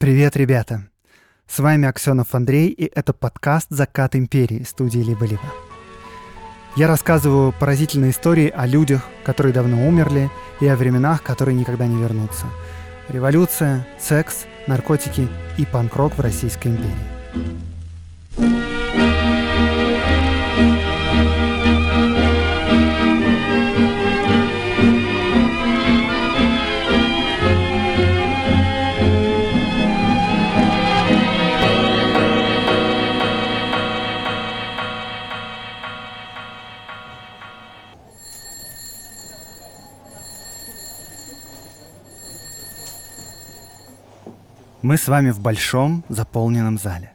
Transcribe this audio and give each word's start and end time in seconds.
Привет, 0.00 0.34
ребята! 0.34 0.88
С 1.46 1.58
вами 1.58 1.86
Аксенов 1.86 2.34
Андрей, 2.34 2.68
и 2.68 2.90
это 2.94 3.12
подкаст 3.12 3.66
«Закат 3.68 4.16
империи» 4.16 4.62
студии 4.62 5.00
«Либо-либо». 5.00 5.42
Я 6.74 6.86
рассказываю 6.86 7.52
поразительные 7.52 8.12
истории 8.12 8.48
о 8.48 8.64
людях, 8.64 9.02
которые 9.24 9.52
давно 9.52 9.86
умерли, 9.86 10.30
и 10.62 10.66
о 10.66 10.76
временах, 10.76 11.22
которые 11.22 11.54
никогда 11.54 11.86
не 11.86 12.00
вернутся. 12.00 12.46
Революция, 13.10 13.86
секс, 14.00 14.46
наркотики 14.66 15.28
и 15.58 15.66
панк-рок 15.66 16.16
в 16.16 16.20
Российской 16.20 16.68
империи. 16.68 17.69
Мы 44.82 44.96
с 44.96 45.08
вами 45.08 45.30
в 45.30 45.40
большом 45.40 46.06
заполненном 46.08 46.78
зале. 46.78 47.12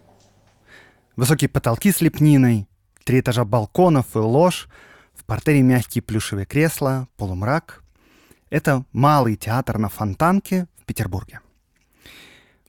Высокие 1.16 1.50
потолки 1.50 1.92
с 1.92 2.00
лепниной, 2.00 2.68
три 3.04 3.22
этажа 3.22 3.44
балконов 3.44 4.16
и 4.16 4.20
ложь, 4.20 4.70
в 5.16 5.26
портере 5.26 5.64
мягкие 5.64 6.04
плюшевые 6.04 6.46
кресла, 6.46 7.08
полумрак. 7.18 7.84
Это 8.52 8.86
малый 8.92 9.36
театр 9.36 9.80
на 9.80 9.90
Фонтанке 9.90 10.68
в 10.80 10.86
Петербурге. 10.86 11.40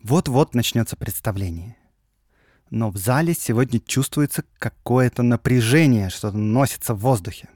Вот-вот 0.02 0.54
начнется 0.54 0.96
представление. 0.96 1.76
Но 2.70 2.88
в 2.88 2.96
зале 2.96 3.34
сегодня 3.34 3.80
чувствуется 3.80 4.44
какое-то 4.58 5.22
напряжение, 5.22 6.08
что-то 6.08 6.38
носится 6.38 6.94
в 6.94 7.00
воздухе. 7.00 7.50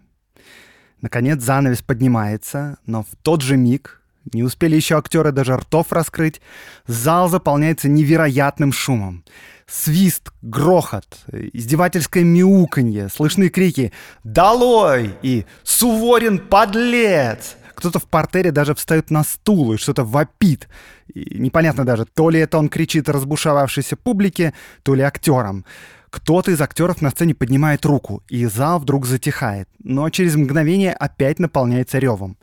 Наконец 1.00 1.40
занавес 1.40 1.80
поднимается, 1.80 2.76
но 2.84 3.02
в 3.02 3.16
тот 3.22 3.40
же 3.40 3.56
миг 3.56 3.99
не 4.32 4.42
успели 4.42 4.76
еще 4.76 4.98
актеры 4.98 5.32
даже 5.32 5.56
ртов 5.56 5.92
раскрыть. 5.92 6.40
Зал 6.86 7.28
заполняется 7.28 7.88
невероятным 7.88 8.72
шумом. 8.72 9.24
Свист, 9.66 10.30
грохот, 10.42 11.20
издевательское 11.30 12.24
мяуканье, 12.24 13.08
слышны 13.08 13.48
крики 13.48 13.92
«Долой!» 14.24 15.14
и 15.22 15.46
«Суворин, 15.62 16.38
подлец!» 16.38 17.56
Кто-то 17.74 17.98
в 17.98 18.04
портере 18.04 18.50
даже 18.50 18.74
встает 18.74 19.10
на 19.10 19.24
стул 19.24 19.72
и 19.72 19.78
что-то 19.78 20.04
вопит. 20.04 20.68
И 21.14 21.38
непонятно 21.38 21.86
даже, 21.86 22.04
то 22.04 22.28
ли 22.28 22.38
это 22.38 22.58
он 22.58 22.68
кричит 22.68 23.08
разбушевавшейся 23.08 23.96
публике, 23.96 24.52
то 24.82 24.94
ли 24.94 25.02
актерам. 25.02 25.64
Кто-то 26.10 26.50
из 26.50 26.60
актеров 26.60 27.00
на 27.00 27.10
сцене 27.10 27.34
поднимает 27.34 27.86
руку, 27.86 28.22
и 28.28 28.44
зал 28.44 28.80
вдруг 28.80 29.06
затихает, 29.06 29.68
но 29.82 30.10
через 30.10 30.34
мгновение 30.34 30.92
опять 30.92 31.38
наполняется 31.38 31.98
ревом. 31.98 32.36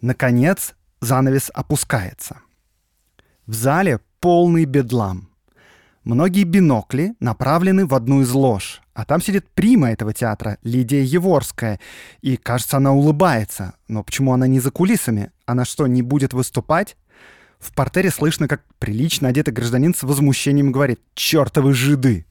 Наконец, 0.00 0.74
занавес 1.00 1.50
опускается. 1.54 2.40
В 3.46 3.54
зале 3.54 4.00
полный 4.20 4.64
бедлам. 4.64 5.28
Многие 6.04 6.44
бинокли 6.44 7.14
направлены 7.20 7.86
в 7.86 7.94
одну 7.94 8.22
из 8.22 8.30
лож, 8.32 8.80
а 8.94 9.04
там 9.04 9.20
сидит 9.20 9.48
прима 9.50 9.90
этого 9.90 10.14
театра, 10.14 10.58
Лидия 10.62 11.02
Еворская, 11.02 11.78
и, 12.22 12.36
кажется, 12.36 12.78
она 12.78 12.92
улыбается. 12.92 13.74
Но 13.88 14.02
почему 14.02 14.32
она 14.32 14.46
не 14.46 14.60
за 14.60 14.70
кулисами? 14.70 15.30
Она 15.44 15.64
что, 15.64 15.86
не 15.86 16.02
будет 16.02 16.32
выступать? 16.32 16.96
В 17.58 17.74
портере 17.74 18.10
слышно, 18.10 18.48
как 18.48 18.62
прилично 18.78 19.28
одетый 19.28 19.52
гражданин 19.52 19.94
с 19.94 20.02
возмущением 20.02 20.72
говорит 20.72 21.00
«Чёртовы 21.14 21.74
жиды!». 21.74 22.24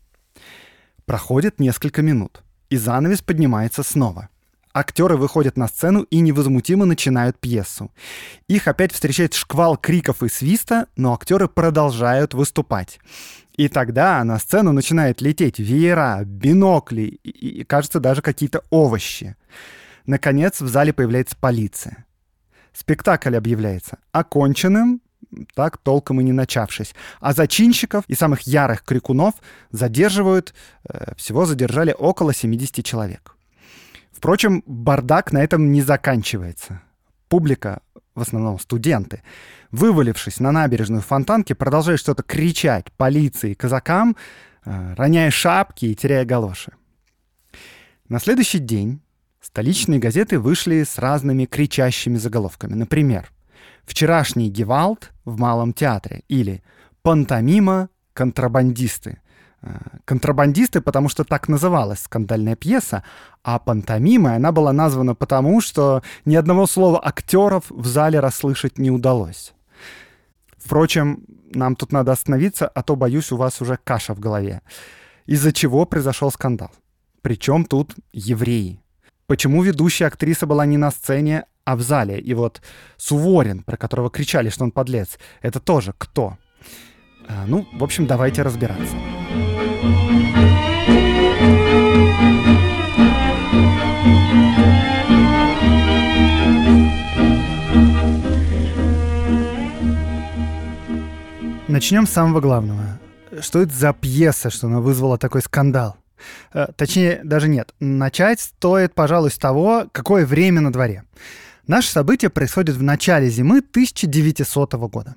Проходит 1.06 1.60
несколько 1.60 2.02
минут, 2.02 2.44
и 2.70 2.78
занавес 2.78 3.22
поднимается 3.22 3.84
снова— 3.84 4.30
Актеры 4.74 5.18
выходят 5.18 5.58
на 5.58 5.68
сцену 5.68 6.04
и 6.04 6.20
невозмутимо 6.20 6.86
начинают 6.86 7.40
пьесу. 7.40 7.92
Их 8.48 8.68
опять 8.68 8.94
встречает 8.94 9.34
шквал 9.34 9.78
криков 9.78 10.22
и 10.22 10.30
свиста, 10.30 10.88
но 10.96 11.14
актеры 11.14 11.48
продолжают 11.48 12.36
выступать. 12.36 13.00
И 13.58 13.68
тогда 13.68 14.24
на 14.24 14.38
сцену 14.38 14.72
начинают 14.72 15.22
лететь 15.22 15.58
веера, 15.58 16.22
бинокли 16.24 17.20
и, 17.24 17.60
и 17.62 17.64
кажется, 17.64 18.00
даже 18.00 18.22
какие-то 18.22 18.64
овощи. 18.70 19.36
Наконец 20.06 20.62
в 20.62 20.68
зале 20.68 20.94
появляется 20.94 21.36
полиция. 21.36 22.06
Спектакль 22.72 23.36
объявляется 23.36 23.98
оконченным, 24.12 25.02
так 25.56 25.78
толком 25.78 26.22
и 26.22 26.24
не 26.24 26.32
начавшись. 26.32 26.94
А 27.20 27.34
зачинщиков 27.34 28.06
и 28.08 28.14
самых 28.14 28.42
ярых 28.42 28.84
крикунов 28.84 29.34
задерживают, 29.72 30.54
э, 30.88 31.14
всего 31.18 31.46
задержали 31.46 31.94
около 31.98 32.34
70 32.34 32.86
человек. 32.86 33.36
Впрочем, 34.20 34.64
бардак 34.66 35.32
на 35.32 35.38
этом 35.42 35.72
не 35.72 35.82
заканчивается. 35.82 36.82
Публика, 37.30 37.82
в 38.16 38.22
основном 38.22 38.60
студенты, 38.60 39.24
вывалившись 39.72 40.42
на 40.42 40.52
набережную 40.52 41.02
Фонтанки, 41.02 41.54
продолжают 41.54 42.02
что-то 42.02 42.22
кричать 42.24 42.92
полиции 42.98 43.52
и 43.52 43.56
казакам, 43.56 44.18
э, 44.66 44.94
роняя 44.96 45.32
шапки 45.32 45.86
и 45.86 45.96
теряя 45.96 46.26
галоши. 46.26 46.74
На 48.10 48.20
следующий 48.20 48.60
день 48.60 49.00
столичные 49.40 50.02
газеты 50.02 50.38
вышли 50.38 50.84
с 50.84 50.98
разными 50.98 51.46
кричащими 51.46 52.18
заголовками. 52.18 52.74
Например, 52.74 53.32
«Вчерашний 53.86 54.50
Гевалд 54.50 55.12
в 55.24 55.40
Малом 55.40 55.72
театре» 55.72 56.24
или 56.28 56.62
«Пантомима 57.04 57.88
контрабандисты», 58.12 59.22
контрабандисты, 60.06 60.82
потому 60.82 61.10
что 61.10 61.24
так 61.24 61.48
называлась 61.48 62.00
скандальная 62.00 62.56
пьеса, 62.56 63.04
а 63.44 63.60
пантомимой 63.60 64.36
она 64.36 64.52
была 64.52 64.74
названа 64.74 65.16
потому, 65.16 65.62
что 65.62 66.02
ни 66.26 66.36
одного 66.36 66.68
слова 66.68 67.06
актеров 67.06 67.66
в 67.70 67.86
зале 67.86 68.20
расслышать 68.20 68.78
не 68.78 68.92
удалось. 68.92 69.54
Впрочем, 70.58 71.24
нам 71.54 71.76
тут 71.76 71.92
надо 71.92 72.12
остановиться, 72.12 72.68
а 72.68 72.84
то, 72.84 72.96
боюсь, 72.96 73.32
у 73.32 73.38
вас 73.38 73.62
уже 73.62 73.78
каша 73.84 74.14
в 74.14 74.20
голове. 74.20 74.62
Из-за 75.26 75.52
чего 75.52 75.86
произошел 75.86 76.32
скандал? 76.32 76.72
Причем 77.22 77.66
тут 77.66 77.96
евреи? 78.14 78.82
Почему 79.28 79.62
ведущая 79.62 80.08
актриса 80.08 80.48
была 80.48 80.66
не 80.66 80.78
на 80.78 80.92
сцене, 80.92 81.46
а 81.66 81.76
в 81.76 81.82
зале? 81.82 82.20
И 82.20 82.34
вот 82.34 82.62
Суворин, 82.98 83.64
про 83.64 83.78
которого 83.78 84.10
кричали, 84.10 84.50
что 84.50 84.64
он 84.64 84.72
подлец, 84.72 85.20
это 85.42 85.60
тоже 85.60 85.94
кто? 85.98 86.38
А, 87.28 87.46
ну, 87.46 87.68
в 87.74 87.84
общем, 87.84 88.08
давайте 88.08 88.42
разбираться. 88.42 88.96
Начнем 101.90 102.06
с 102.06 102.12
самого 102.12 102.40
главного. 102.40 103.00
Что 103.42 103.64
это 103.64 103.74
за 103.74 103.94
пьеса, 103.94 104.52
что 104.52 104.68
она 104.68 104.80
вызвала 104.80 105.18
такой 105.18 105.42
скандал? 105.42 105.98
Э, 106.54 106.68
точнее, 106.76 107.20
даже 107.24 107.48
нет. 107.48 107.74
Начать 107.80 108.42
стоит, 108.42 108.94
пожалуй, 108.94 109.32
с 109.32 109.40
того, 109.40 109.88
какое 109.92 110.28
время 110.28 110.62
на 110.62 110.72
дворе. 110.72 111.06
Наше 111.66 111.90
событие 111.90 112.30
происходит 112.30 112.76
в 112.76 112.84
начале 112.84 113.28
зимы 113.30 113.58
1900 113.58 114.74
года. 114.74 115.16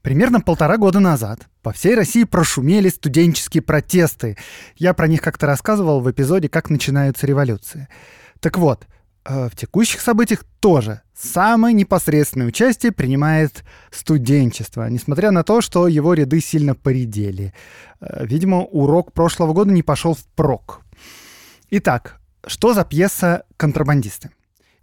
Примерно 0.00 0.40
полтора 0.40 0.76
года 0.76 1.00
назад 1.00 1.48
по 1.60 1.72
всей 1.72 1.96
России 1.96 2.22
прошумели 2.22 2.88
студенческие 2.88 3.64
протесты. 3.64 4.38
Я 4.76 4.94
про 4.94 5.08
них 5.08 5.20
как-то 5.20 5.48
рассказывал 5.48 6.00
в 6.00 6.08
эпизоде 6.08 6.48
«Как 6.48 6.70
начинаются 6.70 7.26
революции». 7.26 7.88
Так 8.38 8.58
вот, 8.58 8.86
в 9.48 9.56
текущих 9.56 10.00
событиях 10.00 10.44
тоже 10.60 11.02
самое 11.14 11.74
непосредственное 11.74 12.46
участие 12.46 12.92
принимает 12.92 13.64
студенчество, 13.90 14.88
несмотря 14.88 15.30
на 15.30 15.42
то, 15.44 15.60
что 15.60 15.88
его 15.88 16.14
ряды 16.14 16.40
сильно 16.40 16.74
поредели. 16.74 17.52
Э, 18.00 18.26
видимо, 18.26 18.62
урок 18.62 19.12
прошлого 19.12 19.52
года 19.52 19.70
не 19.72 19.82
пошел 19.82 20.14
в 20.14 20.24
прок. 20.34 20.82
Итак, 21.70 22.20
что 22.46 22.74
за 22.74 22.84
пьеса 22.84 23.44
«Контрабандисты»? 23.56 24.30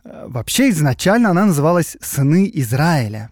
Э, 0.03 0.25
вообще, 0.27 0.69
изначально 0.69 1.31
она 1.31 1.45
называлась 1.45 1.97
«Сыны 2.01 2.49
Израиля», 2.53 3.31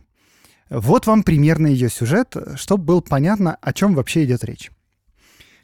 вот 0.70 1.06
вам 1.06 1.22
примерно 1.22 1.68
ее 1.68 1.90
сюжет, 1.90 2.36
чтобы 2.56 2.84
было 2.86 3.02
понятно, 3.02 3.56
о 3.62 3.72
чем 3.72 3.94
вообще 3.94 4.26
идет 4.26 4.44
речь. 4.44 4.72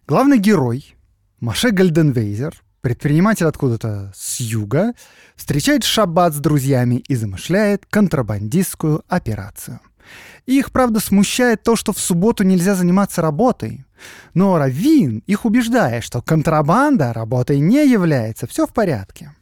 Главный 0.08 0.38
герой, 0.38 0.96
Маше 1.40 1.72
Гальденвейзер, 1.72 2.62
предприниматель 2.82 3.46
откуда-то 3.46 4.12
с 4.16 4.40
юга, 4.40 4.94
встречает 5.36 5.84
шаббат 5.84 6.34
с 6.34 6.38
друзьями 6.38 7.04
и 7.08 7.16
замышляет 7.16 7.86
контрабандистскую 7.90 9.04
операцию. 9.08 9.80
Их, 10.46 10.72
правда, 10.72 11.00
смущает 11.00 11.64
то, 11.64 11.76
что 11.76 11.94
в 11.94 12.00
субботу 12.00 12.44
нельзя 12.44 12.76
заниматься 12.76 13.22
работой. 13.22 13.86
Но 14.34 14.58
Равин 14.58 15.24
их 15.28 15.46
убеждает, 15.46 16.04
что 16.04 16.22
контрабанда 16.22 17.14
работой 17.14 17.60
не 17.60 17.88
является, 17.88 18.48
все 18.48 18.66
в 18.66 18.74
порядке. 18.74 19.34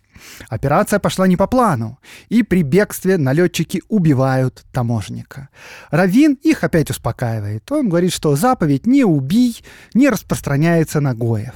Операция 0.50 1.00
пошла 1.00 1.27
не 1.27 1.38
по 1.38 1.47
плану, 1.47 1.97
и 2.27 2.44
при 2.44 2.63
бегстве 2.63 3.18
налетчики 3.18 3.81
убивают 3.88 4.65
таможенника. 4.74 5.47
Равин 5.92 6.33
их 6.44 6.63
опять 6.63 6.89
успокаивает. 6.89 7.71
Он 7.71 7.88
говорит, 7.88 8.12
что 8.12 8.35
заповедь 8.35 8.85
«не 8.85 9.06
убий» 9.06 9.63
не 9.94 10.09
распространяется 10.09 11.00
на 11.00 11.13
Гоев. 11.15 11.56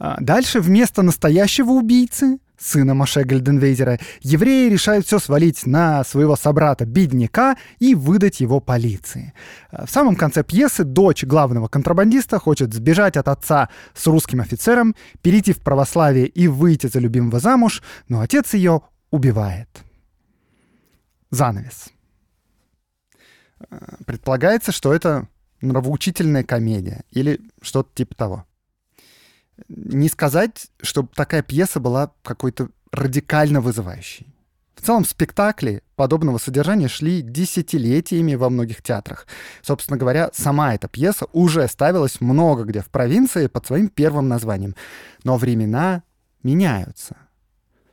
А 0.00 0.16
дальше 0.18 0.60
вместо 0.60 1.02
настоящего 1.02 1.72
убийцы 1.72 2.38
сына 2.60 2.94
Маше 2.94 3.24
Гальденвейзера, 3.24 3.98
евреи 4.20 4.68
решают 4.68 5.06
все 5.06 5.18
свалить 5.18 5.66
на 5.66 6.04
своего 6.04 6.36
собрата-бедняка 6.36 7.56
и 7.78 7.94
выдать 7.94 8.40
его 8.40 8.60
полиции. 8.60 9.32
В 9.72 9.88
самом 9.88 10.14
конце 10.14 10.44
пьесы 10.44 10.84
дочь 10.84 11.24
главного 11.24 11.68
контрабандиста 11.68 12.38
хочет 12.38 12.74
сбежать 12.74 13.16
от 13.16 13.28
отца 13.28 13.70
с 13.94 14.06
русским 14.06 14.40
офицером, 14.40 14.94
перейти 15.22 15.52
в 15.52 15.60
православие 15.60 16.26
и 16.26 16.48
выйти 16.48 16.86
за 16.86 16.98
любимого 16.98 17.40
замуж, 17.40 17.82
но 18.08 18.20
отец 18.20 18.52
ее 18.54 18.82
убивает. 19.10 19.68
Занавес. 21.30 21.88
Предполагается, 24.06 24.72
что 24.72 24.92
это 24.92 25.28
нравоучительная 25.60 26.44
комедия 26.44 27.04
или 27.10 27.40
что-то 27.62 27.90
типа 27.94 28.14
того 28.14 28.46
не 29.68 30.08
сказать, 30.08 30.68
чтобы 30.82 31.10
такая 31.14 31.42
пьеса 31.42 31.80
была 31.80 32.12
какой-то 32.22 32.68
радикально 32.92 33.60
вызывающей. 33.60 34.26
В 34.74 34.82
целом 34.82 35.04
спектакли 35.04 35.82
подобного 35.94 36.38
содержания 36.38 36.88
шли 36.88 37.20
десятилетиями 37.20 38.34
во 38.34 38.48
многих 38.48 38.82
театрах. 38.82 39.26
Собственно 39.60 39.98
говоря, 39.98 40.30
сама 40.32 40.74
эта 40.74 40.88
пьеса 40.88 41.26
уже 41.32 41.68
ставилась 41.68 42.22
много 42.22 42.64
где 42.64 42.80
в 42.80 42.88
провинции 42.88 43.46
под 43.46 43.66
своим 43.66 43.88
первым 43.88 44.28
названием. 44.28 44.74
Но 45.22 45.36
времена 45.36 46.02
меняются. 46.42 47.16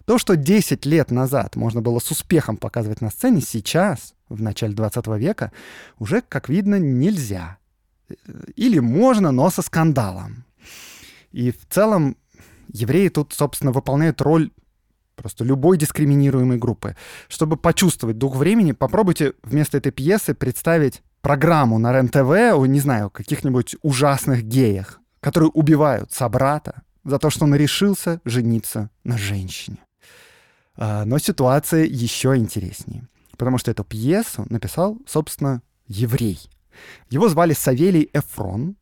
То, 0.05 0.17
что 0.17 0.37
10 0.37 0.85
лет 0.85 1.11
назад 1.11 1.57
можно 1.57 1.81
было 1.81 1.99
с 1.99 2.09
успехом 2.09 2.55
показывать 2.55 3.01
на 3.01 3.09
сцене, 3.09 3.41
сейчас, 3.41 4.13
в 4.29 4.41
начале 4.41 4.73
20 4.73 5.05
века, 5.17 5.51
уже, 5.99 6.21
как 6.21 6.47
видно, 6.47 6.79
нельзя. 6.79 7.57
Или 8.55 8.79
можно, 8.79 9.33
но 9.33 9.49
со 9.49 9.61
скандалом. 9.61 10.45
И 11.37 11.51
в 11.51 11.67
целом 11.69 12.17
евреи 12.73 13.09
тут, 13.09 13.31
собственно, 13.31 13.71
выполняют 13.71 14.21
роль 14.21 14.49
просто 15.15 15.43
любой 15.43 15.77
дискриминируемой 15.77 16.57
группы. 16.57 16.95
Чтобы 17.27 17.57
почувствовать 17.57 18.17
дух 18.17 18.35
времени, 18.35 18.71
попробуйте 18.71 19.33
вместо 19.43 19.77
этой 19.77 19.91
пьесы 19.91 20.33
представить 20.33 21.03
программу 21.21 21.77
на 21.77 21.93
РЕН-ТВ, 21.93 22.67
не 22.67 22.79
знаю, 22.79 23.11
каких-нибудь 23.11 23.75
ужасных 23.83 24.45
геях, 24.45 24.99
которые 25.19 25.51
убивают 25.51 26.11
собрата 26.11 26.81
за 27.03 27.19
то, 27.19 27.29
что 27.29 27.45
он 27.45 27.53
решился 27.53 28.19
жениться 28.25 28.89
на 29.03 29.15
женщине. 29.19 29.77
А, 30.75 31.05
но 31.05 31.19
ситуация 31.19 31.85
еще 31.85 32.35
интереснее, 32.35 33.07
потому 33.37 33.59
что 33.59 33.69
эту 33.69 33.83
пьесу 33.83 34.47
написал, 34.49 34.97
собственно, 35.05 35.61
еврей. 35.85 36.39
Его 37.11 37.29
звали 37.29 37.53
Савелий 37.53 38.09
Эфрон, 38.13 38.75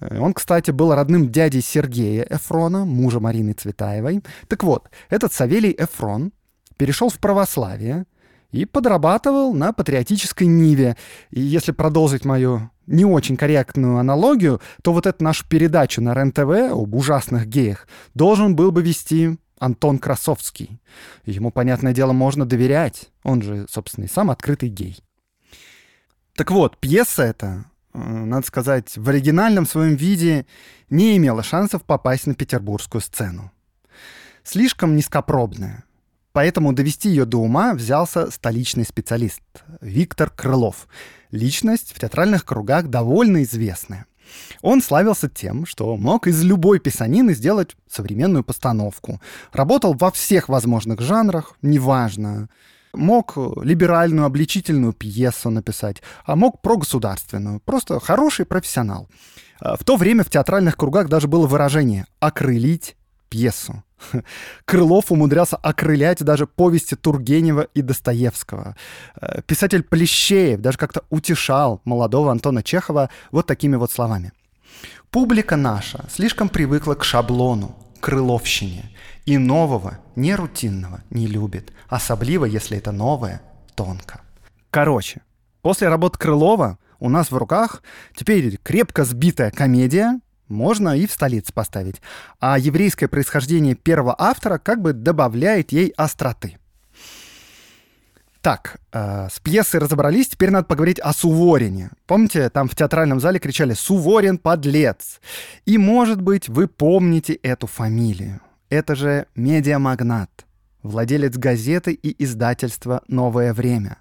он, 0.00 0.32
кстати, 0.32 0.70
был 0.70 0.94
родным 0.94 1.30
дядей 1.30 1.60
Сергея 1.60 2.26
Эфрона, 2.28 2.84
мужа 2.84 3.20
Марины 3.20 3.52
Цветаевой. 3.52 4.22
Так 4.48 4.64
вот, 4.64 4.90
этот 5.10 5.32
Савелий 5.32 5.74
Эфрон 5.78 6.32
перешел 6.76 7.08
в 7.10 7.18
православие 7.18 8.06
и 8.50 8.64
подрабатывал 8.64 9.54
на 9.54 9.72
патриотической 9.72 10.46
ниве. 10.46 10.96
И 11.30 11.40
если 11.40 11.72
продолжить 11.72 12.24
мою 12.24 12.70
не 12.86 13.04
очень 13.04 13.36
корректную 13.36 13.98
аналогию, 13.98 14.60
то 14.82 14.92
вот 14.92 15.06
эту 15.06 15.22
нашу 15.24 15.46
передачу 15.46 16.00
на 16.00 16.14
РЕН-ТВ 16.14 16.72
об 16.72 16.94
ужасных 16.94 17.46
геях 17.46 17.86
должен 18.14 18.56
был 18.56 18.72
бы 18.72 18.82
вести 18.82 19.38
Антон 19.58 19.98
Красовский. 19.98 20.80
Ему, 21.24 21.50
понятное 21.50 21.92
дело, 21.92 22.12
можно 22.12 22.44
доверять. 22.44 23.10
Он 23.22 23.42
же, 23.42 23.66
собственно, 23.70 24.06
и 24.06 24.08
сам 24.08 24.30
открытый 24.30 24.68
гей. 24.68 24.98
Так 26.34 26.50
вот, 26.50 26.78
пьеса 26.78 27.22
эта 27.22 27.66
Э, 27.66 27.71
надо 27.92 28.46
сказать, 28.46 28.96
в 28.96 29.08
оригинальном 29.08 29.66
своем 29.66 29.96
виде 29.96 30.46
не 30.90 31.16
имела 31.16 31.42
шансов 31.42 31.84
попасть 31.84 32.26
на 32.26 32.34
петербургскую 32.34 33.00
сцену. 33.00 33.52
Слишком 34.44 34.96
низкопробная. 34.96 35.84
Поэтому 36.32 36.72
довести 36.72 37.10
ее 37.10 37.26
до 37.26 37.38
ума 37.38 37.74
взялся 37.74 38.30
столичный 38.30 38.84
специалист 38.84 39.42
Виктор 39.80 40.30
Крылов. 40.30 40.88
Личность 41.30 41.92
в 41.94 42.00
театральных 42.00 42.44
кругах 42.44 42.88
довольно 42.88 43.42
известная. 43.42 44.06
Он 44.62 44.80
славился 44.80 45.28
тем, 45.28 45.66
что 45.66 45.96
мог 45.98 46.26
из 46.26 46.42
любой 46.42 46.78
писанины 46.78 47.34
сделать 47.34 47.76
современную 47.88 48.44
постановку. 48.44 49.20
Работал 49.52 49.92
во 49.92 50.10
всех 50.10 50.48
возможных 50.48 51.00
жанрах, 51.00 51.56
неважно, 51.60 52.48
мог 52.92 53.36
либеральную 53.62 54.26
обличительную 54.26 54.92
пьесу 54.92 55.50
написать, 55.50 56.02
а 56.24 56.36
мог 56.36 56.60
прогосударственную. 56.60 57.60
Просто 57.60 58.00
хороший 58.00 58.44
профессионал. 58.44 59.08
А, 59.60 59.76
в 59.76 59.84
то 59.84 59.96
время 59.96 60.24
в 60.24 60.30
театральных 60.30 60.76
кругах 60.76 61.08
даже 61.08 61.28
было 61.28 61.46
выражение 61.46 62.06
«окрылить 62.20 62.96
пьесу». 63.28 63.82
Крылов 64.64 65.12
умудрялся 65.12 65.56
окрылять 65.56 66.22
даже 66.24 66.46
повести 66.46 66.96
Тургенева 66.96 67.68
и 67.74 67.82
Достоевского. 67.82 68.76
А, 69.14 69.42
писатель 69.42 69.82
Плещеев 69.82 70.60
даже 70.60 70.78
как-то 70.78 71.04
утешал 71.10 71.80
молодого 71.84 72.30
Антона 72.30 72.62
Чехова 72.62 73.10
вот 73.30 73.46
такими 73.46 73.76
вот 73.76 73.90
словами. 73.90 74.32
«Публика 75.10 75.56
наша 75.56 76.06
слишком 76.10 76.48
привыкла 76.48 76.94
к 76.94 77.04
шаблону, 77.04 77.76
крыловщине 78.00 78.90
и 79.26 79.38
нового, 79.38 79.98
не 80.16 80.34
рутинного 80.34 81.02
не 81.10 81.26
любит, 81.26 81.72
особливо, 81.88 82.44
если 82.44 82.78
это 82.78 82.92
новое, 82.92 83.42
тонко. 83.74 84.20
Короче, 84.70 85.22
после 85.60 85.88
работы 85.88 86.18
Крылова 86.18 86.78
у 86.98 87.08
нас 87.08 87.30
в 87.30 87.36
руках 87.36 87.82
теперь 88.14 88.58
крепко 88.62 89.04
сбитая 89.04 89.50
комедия, 89.50 90.20
можно 90.48 90.96
и 90.96 91.06
в 91.06 91.12
столице 91.12 91.52
поставить. 91.52 92.00
А 92.38 92.58
еврейское 92.58 93.08
происхождение 93.08 93.74
первого 93.74 94.14
автора 94.18 94.58
как 94.58 94.80
бы 94.80 94.92
добавляет 94.92 95.72
ей 95.72 95.92
остроты. 95.96 96.58
Так, 98.42 98.80
э, 98.92 99.28
с 99.32 99.38
пьесой 99.38 99.78
разобрались, 99.78 100.28
теперь 100.28 100.50
надо 100.50 100.66
поговорить 100.66 100.98
о 100.98 101.12
Суворине. 101.12 101.90
Помните, 102.06 102.50
там 102.50 102.68
в 102.68 102.74
театральном 102.74 103.20
зале 103.20 103.38
кричали 103.38 103.72
«Суворин, 103.72 104.36
подлец!» 104.36 105.20
И, 105.64 105.78
может 105.78 106.20
быть, 106.20 106.48
вы 106.48 106.66
помните 106.66 107.34
эту 107.34 107.68
фамилию. 107.68 108.40
Это 108.72 108.94
же 108.94 109.26
медиамагнат, 109.34 110.46
владелец 110.82 111.36
газеты 111.36 111.92
и 111.92 112.24
издательства 112.24 113.02
«Новое 113.06 113.52
время», 113.52 113.98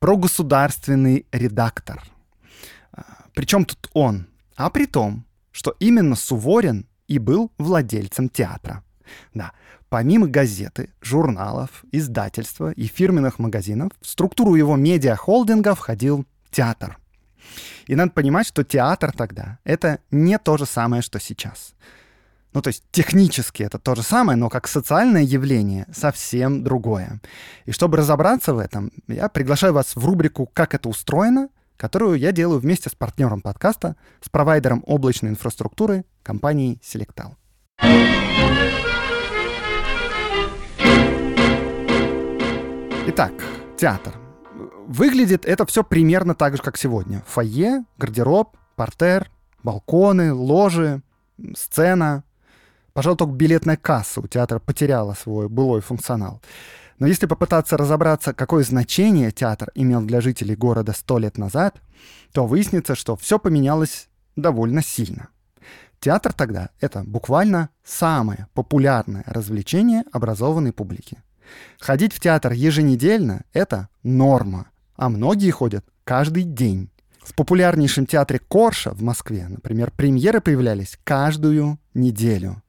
прогосударственный 0.00 1.24
редактор. 1.32 2.02
А, 2.92 3.04
Причем 3.32 3.64
тут 3.64 3.88
он? 3.94 4.26
А 4.54 4.68
при 4.68 4.84
том, 4.84 5.24
что 5.50 5.74
именно 5.80 6.14
Суворин 6.14 6.86
и 7.08 7.18
был 7.18 7.52
владельцем 7.56 8.28
театра. 8.28 8.84
Да, 9.32 9.52
помимо 9.88 10.26
газеты, 10.26 10.90
журналов, 11.00 11.82
издательства 11.90 12.70
и 12.70 12.88
фирменных 12.88 13.38
магазинов, 13.38 13.92
в 14.02 14.06
структуру 14.06 14.56
его 14.56 14.76
медиахолдинга 14.76 15.74
входил 15.74 16.26
театр. 16.50 16.98
И 17.86 17.94
надо 17.94 18.10
понимать, 18.10 18.46
что 18.46 18.62
театр 18.62 19.10
тогда— 19.16 19.58
это 19.64 20.00
не 20.10 20.36
то 20.38 20.58
же 20.58 20.66
самое, 20.66 21.00
что 21.00 21.18
сейчас— 21.18 21.72
ну, 22.54 22.60
то 22.60 22.68
есть 22.68 22.84
технически 22.90 23.62
это 23.62 23.78
то 23.78 23.94
же 23.94 24.02
самое, 24.02 24.36
но 24.36 24.50
как 24.50 24.68
социальное 24.68 25.22
явление 25.22 25.86
совсем 25.92 26.62
другое. 26.62 27.20
И 27.64 27.72
чтобы 27.72 27.96
разобраться 27.96 28.52
в 28.52 28.58
этом, 28.58 28.92
я 29.08 29.28
приглашаю 29.28 29.72
вас 29.72 29.96
в 29.96 30.04
рубрику 30.04 30.50
«Как 30.52 30.74
это 30.74 30.88
устроено», 30.88 31.48
которую 31.78 32.18
я 32.18 32.30
делаю 32.30 32.60
вместе 32.60 32.90
с 32.90 32.94
партнером 32.94 33.40
подкаста, 33.40 33.96
с 34.20 34.28
провайдером 34.28 34.84
облачной 34.86 35.30
инфраструктуры 35.30 36.04
компанией 36.22 36.80
Selectal. 36.82 37.34
Итак, 43.08 43.32
театр. 43.76 44.14
Выглядит 44.86 45.44
это 45.44 45.64
все 45.66 45.82
примерно 45.82 46.34
так 46.34 46.56
же, 46.56 46.62
как 46.62 46.76
сегодня. 46.76 47.24
Фойе, 47.26 47.84
гардероб, 47.96 48.56
портер, 48.76 49.30
балконы, 49.62 50.32
ложи, 50.34 51.02
сцена, 51.56 52.24
Пожалуй, 52.92 53.16
только 53.16 53.32
билетная 53.32 53.76
касса 53.76 54.20
у 54.20 54.26
театра 54.26 54.58
потеряла 54.58 55.14
свой 55.14 55.48
былой 55.48 55.80
функционал. 55.80 56.42
Но 56.98 57.06
если 57.06 57.26
попытаться 57.26 57.76
разобраться, 57.76 58.32
какое 58.32 58.62
значение 58.64 59.30
театр 59.30 59.70
имел 59.74 60.02
для 60.02 60.20
жителей 60.20 60.54
города 60.54 60.92
сто 60.92 61.18
лет 61.18 61.38
назад, 61.38 61.80
то 62.32 62.46
выяснится, 62.46 62.94
что 62.94 63.16
все 63.16 63.38
поменялось 63.38 64.08
довольно 64.36 64.82
сильно. 64.82 65.28
Театр 66.00 66.32
тогда— 66.32 66.70
это 66.80 67.02
буквально 67.04 67.70
самое 67.84 68.46
популярное 68.54 69.24
развлечение 69.26 70.04
образованной 70.12 70.72
публики. 70.72 71.22
Ходить 71.78 72.12
в 72.12 72.20
театр 72.20 72.52
еженедельно— 72.52 73.42
это 73.52 73.88
норма, 74.02 74.66
а 74.96 75.08
многие 75.08 75.50
ходят 75.50 75.84
каждый 76.04 76.42
день. 76.42 76.90
В 77.20 77.34
популярнейшем 77.34 78.06
театре 78.06 78.40
Корша 78.40 78.90
в 78.90 79.02
Москве, 79.02 79.46
например, 79.48 79.92
премьеры 79.92 80.40
появлялись 80.40 80.98
каждую 81.04 81.78
неделю. 81.94 82.62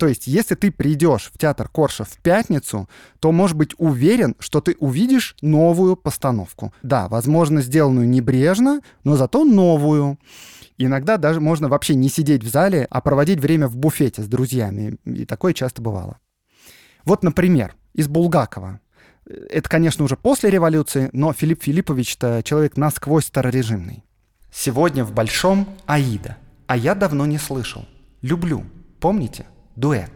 То 0.00 0.08
есть, 0.08 0.26
если 0.26 0.54
ты 0.54 0.70
придешь 0.70 1.30
в 1.30 1.36
театр 1.36 1.68
Корша 1.68 2.04
в 2.04 2.16
пятницу, 2.22 2.88
то 3.18 3.32
можешь 3.32 3.54
быть 3.54 3.74
уверен, 3.76 4.34
что 4.38 4.62
ты 4.62 4.74
увидишь 4.80 5.36
новую 5.42 5.94
постановку. 5.94 6.72
Да, 6.82 7.06
возможно, 7.06 7.60
сделанную 7.60 8.08
небрежно, 8.08 8.80
но 9.04 9.16
зато 9.16 9.44
новую. 9.44 10.18
Иногда 10.78 11.18
даже 11.18 11.42
можно 11.42 11.68
вообще 11.68 11.96
не 11.96 12.08
сидеть 12.08 12.42
в 12.42 12.48
зале, 12.48 12.86
а 12.88 13.02
проводить 13.02 13.40
время 13.40 13.68
в 13.68 13.76
буфете 13.76 14.22
с 14.22 14.26
друзьями. 14.26 14.96
И 15.04 15.26
такое 15.26 15.52
часто 15.52 15.82
бывало. 15.82 16.16
Вот, 17.04 17.22
например, 17.22 17.74
из 17.92 18.08
Булгакова. 18.08 18.80
Это, 19.26 19.68
конечно, 19.68 20.02
уже 20.02 20.16
после 20.16 20.48
революции, 20.48 21.10
но 21.12 21.34
Филипп 21.34 21.62
Филиппович-то 21.62 22.40
человек 22.42 22.78
насквозь 22.78 23.26
старорежимный. 23.26 24.02
Сегодня 24.50 25.04
в 25.04 25.12
Большом 25.12 25.68
Аида. 25.84 26.38
А 26.66 26.78
я 26.78 26.94
давно 26.94 27.26
не 27.26 27.36
слышал. 27.36 27.84
Люблю. 28.22 28.64
Помните? 28.98 29.44
Дуэт. 29.80 30.12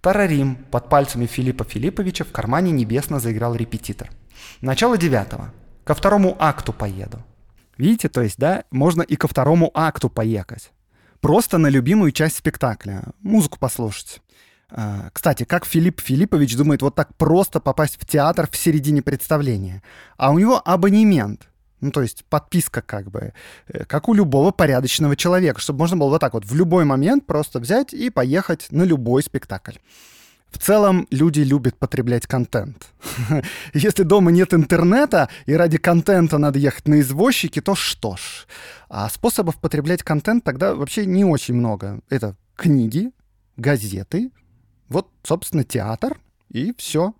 Тарарим 0.00 0.56
под 0.70 0.88
пальцами 0.88 1.26
Филиппа 1.26 1.64
Филипповича 1.64 2.24
в 2.24 2.30
кармане 2.30 2.70
небесно 2.70 3.18
заиграл 3.18 3.56
репетитор. 3.56 4.10
Начало 4.60 4.96
девятого. 4.96 5.52
Ко 5.84 5.94
второму 5.94 6.36
акту 6.38 6.72
поеду. 6.72 7.18
Видите, 7.76 8.08
то 8.08 8.22
есть, 8.22 8.38
да, 8.38 8.64
можно 8.70 9.02
и 9.02 9.16
ко 9.16 9.26
второму 9.26 9.70
акту 9.74 10.08
поехать. 10.08 10.70
Просто 11.20 11.58
на 11.58 11.66
любимую 11.66 12.12
часть 12.12 12.36
спектакля. 12.36 13.02
Музыку 13.20 13.58
послушать. 13.58 14.22
А, 14.70 15.10
кстати, 15.12 15.44
как 15.44 15.64
Филипп 15.64 16.00
Филиппович 16.00 16.56
думает 16.56 16.82
вот 16.82 16.94
так 16.94 17.14
просто 17.16 17.58
попасть 17.58 18.00
в 18.00 18.06
театр 18.06 18.48
в 18.50 18.56
середине 18.56 19.02
представления? 19.02 19.82
А 20.16 20.30
у 20.30 20.38
него 20.38 20.62
абонемент. 20.64 21.48
Ну, 21.80 21.90
то 21.90 22.02
есть 22.02 22.24
подписка 22.24 22.82
как 22.82 23.10
бы, 23.10 23.32
э, 23.68 23.84
как 23.84 24.08
у 24.08 24.14
любого 24.14 24.50
порядочного 24.50 25.16
человека, 25.16 25.60
чтобы 25.60 25.80
можно 25.80 25.96
было 25.96 26.08
вот 26.08 26.20
так 26.20 26.34
вот 26.34 26.44
в 26.44 26.54
любой 26.54 26.84
момент 26.84 27.26
просто 27.26 27.60
взять 27.60 27.92
и 27.92 28.10
поехать 28.10 28.68
на 28.70 28.82
любой 28.82 29.22
спектакль. 29.22 29.74
В 30.50 30.58
целом 30.58 31.06
люди 31.10 31.40
любят 31.40 31.76
потреблять 31.76 32.26
контент. 32.26 32.88
Если 33.74 34.04
дома 34.04 34.30
нет 34.30 34.54
интернета 34.54 35.28
и 35.44 35.52
ради 35.52 35.76
контента 35.76 36.38
надо 36.38 36.58
ехать 36.58 36.88
на 36.88 37.00
извозчики, 37.00 37.60
то 37.60 37.74
что 37.74 38.16
ж. 38.16 38.46
А 38.88 39.10
способов 39.10 39.56
потреблять 39.56 40.02
контент 40.02 40.44
тогда 40.44 40.74
вообще 40.74 41.04
не 41.04 41.24
очень 41.24 41.54
много. 41.54 42.00
Это 42.08 42.36
книги, 42.56 43.10
газеты, 43.56 44.30
вот, 44.88 45.10
собственно, 45.22 45.64
театр 45.64 46.18
и 46.48 46.72
все. 46.78 47.12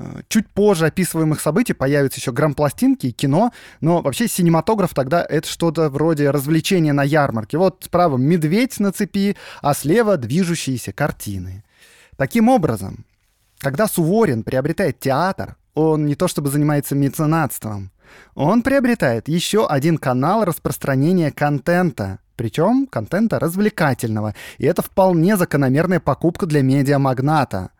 Э, 0.00 0.22
чуть 0.28 0.48
позже 0.48 0.86
описываемых 0.86 1.40
событий 1.40 1.74
появятся 1.74 2.20
еще 2.20 2.32
грампластинки 2.32 3.08
и 3.08 3.12
кино, 3.12 3.52
но 3.82 4.00
вообще 4.00 4.28
синематограф 4.28 4.94
тогда 4.94 5.24
это 5.28 5.46
что-то 5.46 5.90
вроде 5.90 6.30
развлечения 6.30 6.94
на 6.94 7.02
ярмарке. 7.02 7.58
Вот 7.58 7.82
справа 7.84 8.16
медведь 8.16 8.80
на 8.80 8.92
цепи, 8.92 9.36
а 9.60 9.74
слева 9.74 10.16
движущиеся 10.16 10.92
картины. 10.92 11.64
Таким 12.16 12.48
образом, 12.48 13.04
когда 13.58 13.86
Суворин 13.86 14.42
приобретает 14.42 15.00
театр, 15.00 15.56
он 15.74 16.06
не 16.06 16.14
то 16.14 16.28
чтобы 16.28 16.48
занимается 16.48 16.94
меценатством, 16.94 17.90
он 18.34 18.62
приобретает 18.62 19.28
еще 19.28 19.66
один 19.66 19.98
канал 19.98 20.44
распространения 20.44 21.30
контента, 21.30 22.20
причем 22.36 22.86
контента 22.86 23.38
развлекательного. 23.38 24.34
И 24.56 24.64
это 24.64 24.80
вполне 24.80 25.36
закономерная 25.36 26.00
покупка 26.00 26.46
для 26.46 26.62
медиамагната. 26.62 27.70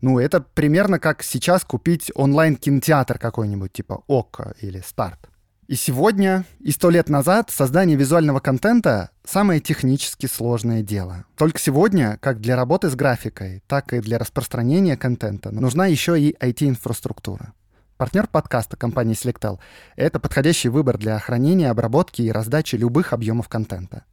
Ну, 0.00 0.18
это 0.18 0.40
примерно 0.40 0.98
как 0.98 1.22
сейчас 1.22 1.64
купить 1.64 2.10
онлайн-кинотеатр 2.14 3.18
какой-нибудь, 3.18 3.72
типа 3.72 4.04
ОККО 4.06 4.54
или 4.60 4.80
Старт. 4.86 5.28
И 5.66 5.74
сегодня, 5.74 6.46
и 6.60 6.70
сто 6.70 6.88
лет 6.88 7.10
назад, 7.10 7.50
создание 7.50 7.94
визуального 7.94 8.40
контента— 8.40 9.10
самое 9.24 9.60
технически 9.60 10.24
сложное 10.24 10.82
дело. 10.82 11.26
Только 11.36 11.58
сегодня, 11.58 12.16
как 12.22 12.40
для 12.40 12.56
работы 12.56 12.88
с 12.88 12.94
графикой, 12.94 13.62
так 13.66 13.92
и 13.92 14.00
для 14.00 14.18
распространения 14.18 14.96
контента, 14.96 15.50
нужна 15.50 15.86
еще 15.86 16.18
и 16.18 16.34
IT-инфраструктура. 16.40 17.52
Партнер 17.98 18.28
подкаста 18.28 18.78
компании 18.78 19.14
Selectel— 19.14 19.58
это 19.96 20.18
подходящий 20.18 20.70
выбор 20.70 20.96
для 20.96 21.18
хранения, 21.18 21.68
обработки 21.68 22.22
и 22.22 22.30
раздачи 22.30 22.76
любых 22.76 23.12
объемов 23.12 23.48
контента. 23.48 24.04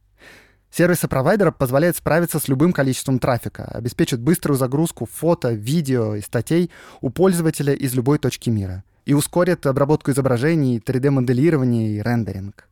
Сервисы 0.70 1.08
провайдера 1.08 1.52
позволяют 1.52 1.96
справиться 1.96 2.38
с 2.38 2.48
любым 2.48 2.72
количеством 2.72 3.18
трафика, 3.18 3.64
обеспечат 3.64 4.20
быструю 4.20 4.58
загрузку 4.58 5.06
фото, 5.06 5.52
видео 5.52 6.16
и 6.16 6.20
статей 6.20 6.70
у 7.00 7.10
пользователя 7.10 7.72
из 7.72 7.94
любой 7.94 8.18
точки 8.18 8.50
мира 8.50 8.84
и 9.06 9.14
ускорят 9.14 9.64
обработку 9.66 10.10
изображений, 10.10 10.78
3D-моделирование 10.78 11.90
и 11.90 12.02
рендеринг. 12.02 12.68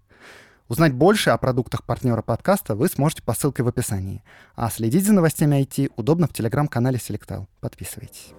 Узнать 0.68 0.92
больше 0.92 1.30
о 1.30 1.38
продуктах 1.38 1.84
партнера 1.84 2.22
подкаста 2.22 2.74
вы 2.74 2.88
сможете 2.88 3.22
по 3.22 3.34
ссылке 3.34 3.62
в 3.62 3.68
описании. 3.68 4.24
А 4.56 4.70
следить 4.70 5.06
за 5.06 5.12
новостями 5.12 5.62
IT 5.62 5.92
удобно 5.96 6.26
в 6.26 6.32
телеграм-канале 6.32 6.98
Selectel. 6.98 7.46
Подписывайтесь. 7.60 8.32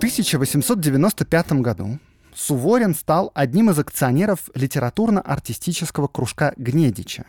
1895 0.00 1.52
году 1.60 1.98
Суворин 2.34 2.94
стал 2.94 3.30
одним 3.34 3.68
из 3.68 3.78
акционеров 3.78 4.48
литературно-артистического 4.54 6.08
кружка 6.08 6.54
Гнедича. 6.56 7.26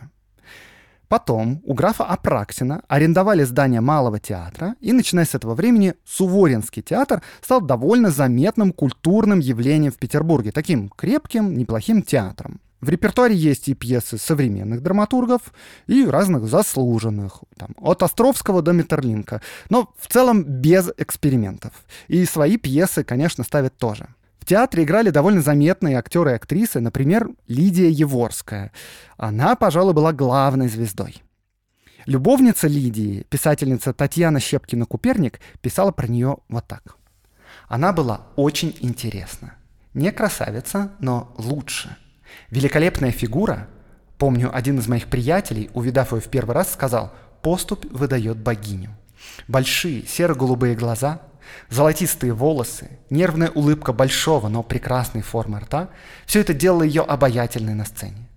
Потом 1.06 1.60
у 1.64 1.74
графа 1.74 2.04
Апраксина 2.06 2.82
арендовали 2.88 3.42
здание 3.42 3.82
Малого 3.82 4.18
театра, 4.18 4.74
и 4.80 4.94
начиная 4.94 5.26
с 5.26 5.34
этого 5.34 5.54
времени 5.54 5.96
Суворинский 6.06 6.80
театр 6.80 7.20
стал 7.42 7.60
довольно 7.60 8.10
заметным 8.10 8.72
культурным 8.72 9.40
явлением 9.40 9.92
в 9.92 9.98
Петербурге, 9.98 10.50
таким 10.50 10.88
крепким, 10.88 11.54
неплохим 11.58 12.00
театром. 12.00 12.62
В 12.82 12.88
репертуаре 12.88 13.36
есть 13.36 13.68
и 13.68 13.74
пьесы 13.74 14.18
современных 14.18 14.82
драматургов, 14.82 15.40
и 15.86 16.04
разных 16.04 16.48
заслуженных, 16.48 17.44
там, 17.56 17.76
от 17.78 18.02
Островского 18.02 18.60
до 18.60 18.72
Метерлинка, 18.72 19.40
но 19.70 19.94
в 19.96 20.08
целом 20.08 20.42
без 20.42 20.90
экспериментов. 20.98 21.72
И 22.08 22.24
свои 22.24 22.56
пьесы, 22.56 23.04
конечно, 23.04 23.44
ставят 23.44 23.76
тоже. 23.76 24.08
В 24.40 24.46
театре 24.46 24.82
играли 24.82 25.10
довольно 25.10 25.42
заметные 25.42 25.96
актеры 25.96 26.32
и 26.32 26.34
актрисы, 26.34 26.80
например, 26.80 27.30
Лидия 27.46 27.88
Еворская. 27.88 28.72
Она, 29.16 29.54
пожалуй, 29.54 29.94
была 29.94 30.12
главной 30.12 30.68
звездой. 30.68 31.22
Любовница 32.06 32.66
Лидии, 32.66 33.24
писательница 33.30 33.92
Татьяна 33.92 34.38
Щепкина-Куперник, 34.38 35.38
писала 35.60 35.92
про 35.92 36.08
нее 36.08 36.38
вот 36.48 36.66
так. 36.66 36.96
Она 37.68 37.92
была 37.92 38.22
очень 38.34 38.76
интересна. 38.80 39.54
Не 39.94 40.10
красавица, 40.10 40.90
но 40.98 41.32
лучше– 41.38 41.96
Великолепная 42.52 43.12
фигура. 43.12 43.66
Помню, 44.18 44.54
один 44.54 44.78
из 44.78 44.86
моих 44.86 45.06
приятелей, 45.06 45.70
увидав 45.72 46.12
ее 46.12 46.20
в 46.20 46.28
первый 46.28 46.54
раз, 46.54 46.70
сказал 46.70 47.10
«Поступь 47.40 47.86
выдает 47.90 48.36
богиню». 48.36 48.90
Большие 49.48 50.06
серо-голубые 50.06 50.74
глаза, 50.74 51.22
золотистые 51.70 52.34
волосы, 52.34 52.90
нервная 53.08 53.48
улыбка 53.48 53.94
большого, 53.94 54.48
но 54.48 54.62
прекрасной 54.62 55.22
формы 55.22 55.60
рта– 55.60 55.88
все 56.26 56.40
это 56.40 56.52
делало 56.52 56.82
ее 56.82 57.00
обаятельной 57.00 57.72
на 57.72 57.86
сцене. 57.86 58.28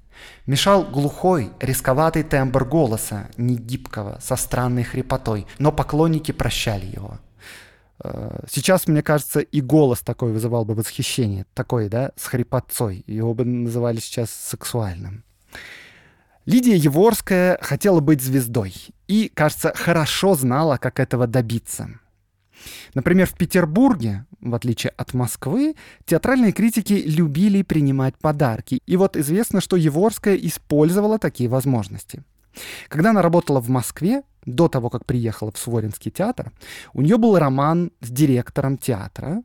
Мешал 0.46 0.84
глухой, 0.84 1.52
рисковатый 1.60 2.24
тембр 2.24 2.64
голоса, 2.64 3.28
негибкого, 3.36 4.20
со 4.22 4.38
странной 4.38 4.84
хрипотой, 4.84 5.46
но 5.60 5.74
поклонники 5.74 6.32
прощали 6.32 6.86
его. 6.86 7.20
Э, 8.04 8.40
сейчас, 8.50 8.88
мне 8.88 9.02
кажется, 9.02 9.40
и 9.40 9.62
голос 9.62 10.02
такой 10.02 10.32
вызывал 10.32 10.66
бы 10.66 10.74
восхищение, 10.74 11.46
такой, 11.54 11.90
да, 11.90 12.12
с 12.16 12.26
хрипотцой. 12.26 13.04
Его 13.08 13.34
бы 13.34 13.46
называли 13.46 14.00
сейчас 14.00 14.32
сексуальным. 14.32 15.24
Лидия 16.46 16.76
Еворская 16.76 17.58
хотела 17.62 18.02
быть 18.02 18.22
звездой 18.22 18.74
и, 19.08 19.32
кажется, 19.34 19.74
хорошо 19.76 20.36
знала, 20.36 20.78
как 20.78 21.00
этого 21.00 21.26
добиться. 21.26 21.90
Например, 22.94 23.28
в 23.28 23.34
Петербурге, 23.34 24.26
в 24.40 24.54
отличие 24.54 24.92
от 24.92 25.14
Москвы, 25.14 25.76
театральные 26.06 26.52
критики 26.52 26.94
любили 26.94 27.64
принимать 27.64 28.18
подарки. 28.18 28.80
И 28.86 28.96
вот 28.96 29.18
известно, 29.18 29.60
что 29.60 29.76
Еворская 29.76 30.36
использовала 30.36 31.20
такие 31.20 31.50
возможности. 31.50 32.24
Когда 32.88 33.10
она 33.10 33.22
работала 33.22 33.60
в 33.60 33.70
Москве, 33.70 34.24
до 34.46 34.68
того, 34.68 34.90
как 34.90 35.06
приехала 35.06 35.52
в 35.52 35.58
Суворинский 35.58 36.12
театр, 36.12 36.52
у 36.94 37.02
нее 37.02 37.18
был 37.18 37.38
роман 37.38 37.92
с 38.02 38.10
директором 38.10 38.78
театра, 38.78 39.44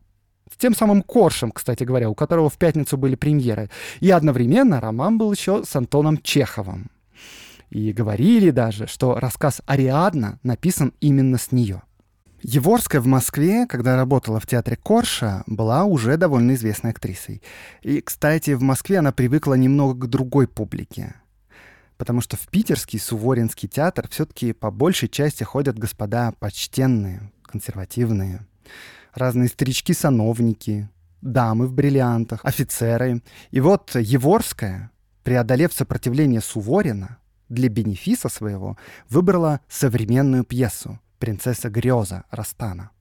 с 0.53 0.57
тем 0.57 0.75
самым 0.75 1.03
Коршем, 1.03 1.53
кстати 1.53 1.85
говоря, 1.85 2.11
у 2.11 2.15
которого 2.15 2.51
в 2.51 2.59
пятницу 2.59 2.97
были 2.97 3.15
премьеры. 3.15 3.71
И 4.01 4.11
одновременно 4.11 4.81
роман 4.81 5.17
был 5.17 5.33
еще 5.33 5.65
с 5.65 5.75
Антоном 5.77 6.19
Чеховым. 6.19 6.91
И 7.71 7.93
говорили 7.93 8.51
даже, 8.51 8.89
что 8.89 9.15
рассказ 9.15 9.63
«Ариадна» 9.67 10.41
написан 10.43 10.93
именно 11.01 11.39
с 11.39 11.53
нее. 11.53 11.83
Еворская 12.43 13.01
в 13.01 13.07
Москве, 13.07 13.67
когда 13.67 13.97
работала 13.97 14.41
в 14.41 14.47
театре 14.47 14.77
Корша, 14.77 15.45
была 15.47 15.85
уже 15.85 16.17
довольно 16.17 16.55
известной 16.55 16.91
актрисой. 16.91 17.43
И, 17.83 18.01
кстати, 18.01 18.53
в 18.53 18.63
Москве 18.63 18.99
она 18.99 19.13
привыкла 19.13 19.55
немного 19.55 20.07
к 20.07 20.11
другой 20.11 20.49
публике 20.49 21.15
потому 22.01 22.23
что 22.23 22.39
в 22.39 22.49
питерский 22.49 22.99
Суворинский 22.99 23.69
театр 23.69 24.09
все-таки 24.09 24.55
по 24.55 24.71
большей 24.71 25.07
части 25.07 25.45
ходят 25.45 25.79
господа 25.79 26.33
почтенные, 26.39 27.31
консервативные, 27.43 28.47
разные 29.13 29.51
старички-сановники, 29.51 30.89
дамы 31.21 31.67
в 31.67 31.75
бриллиантах, 31.75 32.43
офицеры. 32.43 33.21
И 33.51 33.61
вот 33.61 33.95
Еворская, 33.95 34.91
преодолев 35.25 35.75
сопротивление 35.75 36.41
Суворина, 36.41 37.19
для 37.51 37.69
бенефиса 37.69 38.31
своего 38.31 38.79
выбрала 39.11 39.61
современную 39.69 40.45
пьесу 40.45 40.99
«Принцесса 41.19 41.69
Греза» 41.69 42.25
Растана. 42.31 42.93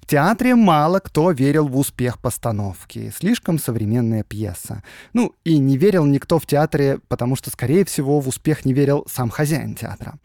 В 0.00 0.06
театре 0.06 0.54
мало 0.54 0.98
кто 0.98 1.30
верил 1.30 1.68
в 1.68 1.76
успех 1.78 2.18
постановки. 2.18 3.12
Слишком 3.16 3.58
современная 3.58 4.24
пьеса. 4.24 4.82
Ну, 5.12 5.34
и 5.44 5.58
не 5.58 5.76
верил 5.76 6.04
никто 6.04 6.38
в 6.38 6.46
театре, 6.46 6.98
потому 7.08 7.36
что, 7.36 7.50
скорее 7.50 7.84
всего, 7.84 8.20
в 8.20 8.28
успех 8.28 8.64
не 8.64 8.72
верил 8.72 9.06
сам 9.08 9.30
хозяин 9.30 9.74
театра. 9.74 10.18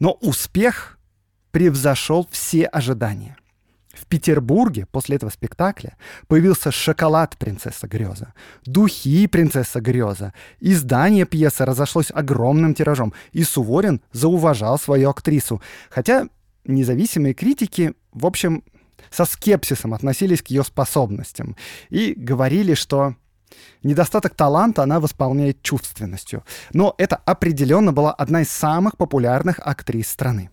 Но 0.00 0.12
успех 0.12 0.98
превзошел 1.50 2.26
все 2.30 2.64
ожидания. 2.64 3.36
В 3.92 4.06
Петербурге 4.06 4.86
после 4.86 5.16
этого 5.16 5.30
спектакля 5.30 5.96
появился 6.28 6.70
шоколад 6.70 7.36
«Принцесса 7.36 7.88
Греза», 7.88 8.32
духи 8.64 9.26
«Принцесса 9.26 9.80
Греза». 9.80 10.32
Издание 10.60 11.26
пьесы 11.26 11.64
разошлось 11.64 12.10
огромным 12.12 12.74
тиражом, 12.74 13.12
и 13.32 13.42
Суворин 13.42 14.00
зауважал 14.12 14.78
свою 14.78 15.10
актрису. 15.10 15.60
Хотя 15.90 16.28
независимые 16.64 17.34
критики, 17.34 17.94
в 18.12 18.24
общем, 18.24 18.62
со 19.10 19.24
скепсисом 19.24 19.94
относились 19.94 20.42
к 20.42 20.48
ее 20.48 20.64
способностям 20.64 21.56
и 21.90 22.14
говорили, 22.16 22.74
что 22.74 23.14
недостаток 23.82 24.34
таланта 24.34 24.82
она 24.82 25.00
восполняет 25.00 25.62
чувственностью. 25.62 26.44
Но 26.72 26.94
это 26.98 27.16
определенно 27.16 27.92
была 27.92 28.12
одна 28.12 28.42
из 28.42 28.50
самых 28.50 28.96
популярных 28.96 29.58
актрис 29.60 30.08
страны. 30.08 30.50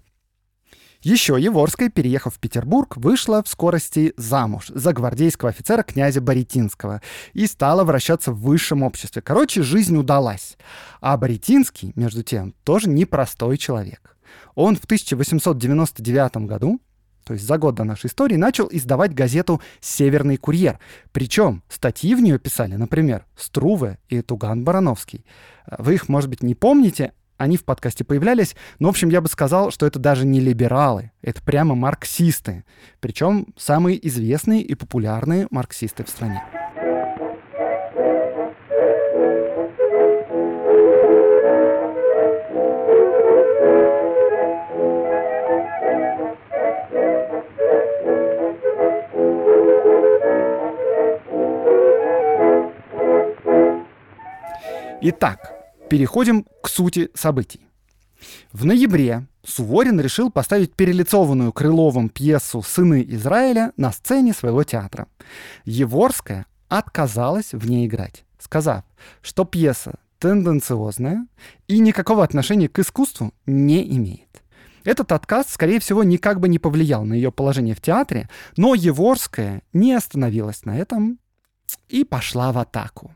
Еще 1.06 1.38
Еворская, 1.40 1.90
переехав 1.90 2.34
в 2.34 2.40
Петербург, 2.40 2.98
вышла 2.98 3.44
в 3.44 3.48
скорости 3.48 4.16
замуж 4.18 4.72
за 4.74 4.92
гвардейского 4.92 5.52
офицера 5.52 5.84
князя 5.84 6.20
Боретинского 6.20 7.00
и 7.34 7.46
стала 7.46 7.84
вращаться 7.84 8.32
в 8.32 8.42
высшем 8.42 8.82
обществе. 8.82 9.22
Короче, 9.22 9.62
жизнь 9.62 9.96
удалась. 9.96 10.58
А 11.02 11.16
Боретинский, 11.16 11.92
между 11.96 12.24
тем, 12.24 12.56
тоже 12.64 12.90
непростой 12.90 13.60
человек. 13.60 14.18
Он 14.56 14.76
в 14.76 14.86
1899 14.86 16.38
году 16.48 16.82
то 17.26 17.34
есть 17.34 17.46
за 17.46 17.58
год 17.58 17.76
до 17.76 17.84
нашей 17.84 18.08
истории, 18.08 18.36
начал 18.36 18.70
издавать 18.72 19.14
газету 19.14 19.62
«Северный 19.82 20.38
курьер». 20.38 20.80
Причем 21.12 21.64
статьи 21.68 22.16
в 22.16 22.22
нее 22.22 22.40
писали, 22.40 22.76
например, 22.76 23.26
Струве 23.36 23.98
и 24.08 24.22
Туган 24.22 24.64
Барановский. 24.64 25.26
Вы 25.78 25.96
их, 25.96 26.08
может 26.08 26.30
быть, 26.30 26.44
не 26.44 26.56
помните, 26.56 27.14
они 27.38 27.58
в 27.58 27.66
подкасте 27.66 28.04
появлялись, 28.04 28.56
но, 28.80 28.88
в 28.88 28.92
общем, 28.92 29.10
я 29.10 29.20
бы 29.20 29.28
сказал, 29.28 29.72
что 29.72 29.86
это 29.86 30.00
даже 30.00 30.26
не 30.26 30.40
либералы, 30.40 31.12
это 31.22 31.42
прямо 31.42 31.76
марксисты. 31.76 32.64
Причем 33.00 33.48
самые 33.58 34.08
известные 34.08 34.62
и 34.62 34.76
популярные 34.76 35.48
марксисты 35.50 36.06
в 36.06 36.10
стране. 36.10 36.42
Итак, 55.02 55.54
переходим 55.90 56.46
к 56.64 56.70
сути 56.70 57.10
событий. 57.14 57.68
В 58.54 58.66
ноябре 58.66 59.28
Суворин 59.44 60.00
решил 60.00 60.32
поставить 60.32 60.74
перелицованную 60.74 61.52
Крыловым 61.52 62.10
пьесу 62.10 62.62
«Сыны 62.62 63.06
Израиля» 63.10 63.74
на 63.78 63.92
сцене 63.92 64.34
своего 64.34 64.64
театра. 64.64 65.08
Еворская 65.66 66.46
отказалась 66.70 67.52
в 67.52 67.70
ней 67.70 67.88
играть, 67.88 68.24
сказав, 68.40 68.84
что 69.22 69.44
пьеса 69.44 69.96
тенденциозная 70.18 71.28
и 71.68 71.80
никакого 71.80 72.24
отношения 72.24 72.70
к 72.70 72.80
искусству 72.80 73.34
не 73.46 73.88
имеет. 73.98 74.22
Этот 74.86 75.12
отказ, 75.12 75.48
скорее 75.50 75.80
всего, 75.80 76.04
никак 76.04 76.40
бы 76.40 76.48
не 76.48 76.58
повлиял 76.58 77.04
на 77.04 77.14
ее 77.14 77.32
положение 77.32 77.76
в 77.76 77.82
театре, 77.82 78.30
но 78.56 78.76
Еворская 78.76 79.62
не 79.74 79.94
остановилась 79.94 80.64
на 80.64 80.78
этом 80.78 81.20
и 81.90 82.06
пошла 82.06 82.52
в 82.52 82.58
атаку. 82.58 83.14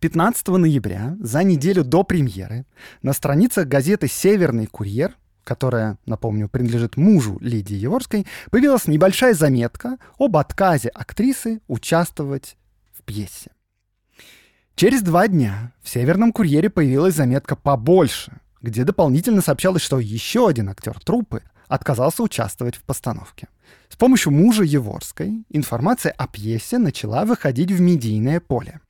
15 0.00 0.48
ноября, 0.48 1.16
за 1.20 1.42
неделю 1.42 1.84
до 1.84 2.02
премьеры, 2.02 2.66
на 3.02 3.12
страницах 3.12 3.66
газеты 3.66 4.08
«Северный 4.08 4.66
курьер», 4.66 5.16
которая, 5.44 5.98
напомню, 6.06 6.48
принадлежит 6.48 6.96
мужу 6.96 7.38
Лидии 7.40 7.74
Еворской, 7.74 8.26
появилась 8.50 8.86
небольшая 8.86 9.34
заметка 9.34 9.98
об 10.18 10.36
отказе 10.36 10.88
актрисы 10.90 11.60
участвовать 11.66 12.56
в 12.92 13.02
пьесе. 13.02 13.50
Через 14.74 15.02
два 15.02 15.28
дня 15.28 15.72
в 15.82 15.88
«Северном 15.88 16.32
курьере» 16.32 16.70
появилась 16.70 17.14
заметка 17.14 17.56
побольше, 17.56 18.40
где 18.62 18.84
дополнительно 18.84 19.42
сообщалось, 19.42 19.82
что 19.82 19.98
еще 19.98 20.48
один 20.48 20.68
актер 20.68 20.98
труппы 21.00 21.42
отказался 21.68 22.22
участвовать 22.22 22.76
в 22.76 22.82
постановке. 22.82 23.48
С 23.88 23.96
помощью 23.96 24.32
мужа 24.32 24.64
Еворской 24.64 25.44
информация 25.50 26.12
о 26.12 26.26
пьесе 26.26 26.78
начала 26.78 27.24
выходить 27.24 27.70
в 27.70 27.80
медийное 27.80 28.40
поле. 28.40 28.80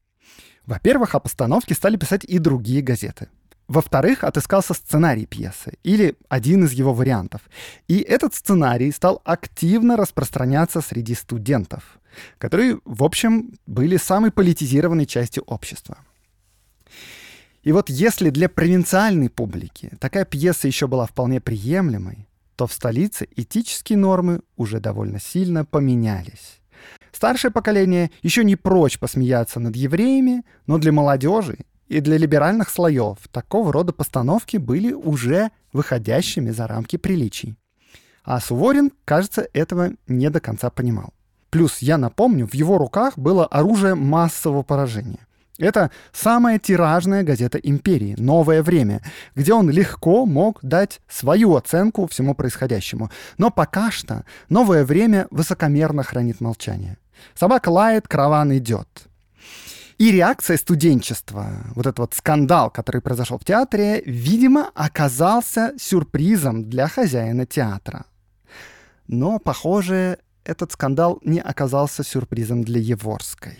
Во-первых, 0.66 1.14
о 1.14 1.20
постановке 1.20 1.74
стали 1.74 1.96
писать 1.96 2.24
и 2.24 2.38
другие 2.38 2.82
газеты. 2.82 3.28
Во-вторых, 3.68 4.24
отыскался 4.24 4.74
сценарий 4.74 5.26
пьесы 5.26 5.74
или 5.84 6.16
один 6.28 6.64
из 6.64 6.72
его 6.72 6.92
вариантов. 6.92 7.42
И 7.86 8.00
этот 8.00 8.34
сценарий 8.34 8.90
стал 8.90 9.22
активно 9.24 9.96
распространяться 9.96 10.80
среди 10.80 11.14
студентов, 11.14 12.00
которые, 12.38 12.80
в 12.84 13.04
общем, 13.04 13.52
были 13.66 13.96
самой 13.96 14.32
политизированной 14.32 15.06
частью 15.06 15.44
общества. 15.44 15.98
И 17.62 17.72
вот 17.72 17.90
если 17.90 18.30
для 18.30 18.48
провинциальной 18.48 19.28
публики 19.28 19.92
такая 20.00 20.24
пьеса 20.24 20.66
еще 20.66 20.86
была 20.88 21.06
вполне 21.06 21.40
приемлемой, 21.40 22.26
то 22.56 22.66
в 22.66 22.72
столице 22.72 23.28
этические 23.36 23.98
нормы 23.98 24.40
уже 24.56 24.80
довольно 24.80 25.20
сильно 25.20 25.64
поменялись. 25.64 26.59
Старшее 27.12 27.50
поколение 27.50 28.10
еще 28.22 28.44
не 28.44 28.56
прочь 28.56 28.98
посмеяться 28.98 29.60
над 29.60 29.76
евреями, 29.76 30.44
но 30.66 30.78
для 30.78 30.92
молодежи 30.92 31.58
и 31.88 32.00
для 32.00 32.16
либеральных 32.18 32.70
слоев 32.70 33.18
такого 33.32 33.72
рода 33.72 33.92
постановки 33.92 34.56
были 34.56 34.92
уже 34.92 35.50
выходящими 35.72 36.50
за 36.50 36.66
рамки 36.66 36.96
приличий. 36.96 37.56
А 38.24 38.38
Суворин, 38.40 38.92
кажется, 39.04 39.48
этого 39.52 39.90
не 40.06 40.30
до 40.30 40.40
конца 40.40 40.70
понимал. 40.70 41.12
Плюс, 41.50 41.78
я 41.78 41.98
напомню, 41.98 42.46
в 42.46 42.54
его 42.54 42.78
руках 42.78 43.18
было 43.18 43.44
оружие 43.44 43.96
массового 43.96 44.62
поражения. 44.62 45.26
Это 45.60 45.90
самая 46.12 46.58
тиражная 46.58 47.22
газета 47.22 47.58
империи 47.58 48.14
«Новое 48.18 48.62
время», 48.62 49.02
где 49.34 49.52
он 49.52 49.68
легко 49.68 50.24
мог 50.24 50.58
дать 50.62 51.00
свою 51.06 51.54
оценку 51.54 52.06
всему 52.06 52.34
происходящему. 52.34 53.10
Но 53.36 53.50
пока 53.50 53.90
что 53.90 54.24
«Новое 54.48 54.86
время» 54.86 55.28
высокомерно 55.30 56.02
хранит 56.02 56.40
молчание. 56.40 56.96
Собака 57.34 57.68
лает, 57.68 58.08
караван 58.08 58.56
идет. 58.56 58.88
И 59.98 60.10
реакция 60.10 60.56
студенчества, 60.56 61.46
вот 61.74 61.86
этот 61.86 61.98
вот 61.98 62.14
скандал, 62.14 62.70
который 62.70 63.02
произошел 63.02 63.36
в 63.36 63.44
театре, 63.44 64.02
видимо, 64.06 64.70
оказался 64.74 65.74
сюрпризом 65.78 66.70
для 66.70 66.88
хозяина 66.88 67.44
театра. 67.44 68.06
Но, 69.06 69.38
похоже, 69.38 70.20
этот 70.42 70.72
скандал 70.72 71.20
не 71.22 71.38
оказался 71.38 72.02
сюрпризом 72.02 72.64
для 72.64 72.80
Еворской. 72.80 73.58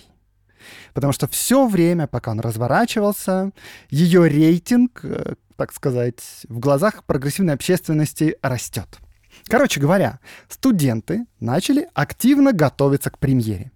Потому 0.95 1.13
что 1.13 1.27
все 1.29 1.67
время, 1.67 2.07
пока 2.07 2.31
он 2.31 2.41
разворачивался, 2.41 3.51
ее 3.91 4.29
рейтинг, 4.29 5.01
э, 5.05 5.35
так 5.57 5.73
сказать, 5.73 6.21
в 6.49 6.59
глазах 6.59 7.05
прогрессивной 7.05 7.55
общественности 7.55 8.37
растет. 8.43 8.99
Короче 9.47 9.81
говоря, 9.81 10.21
студенты 10.49 11.27
начали 11.39 11.89
активно 11.95 12.53
готовиться 12.53 13.11
к 13.11 13.19
премьере. 13.19 13.73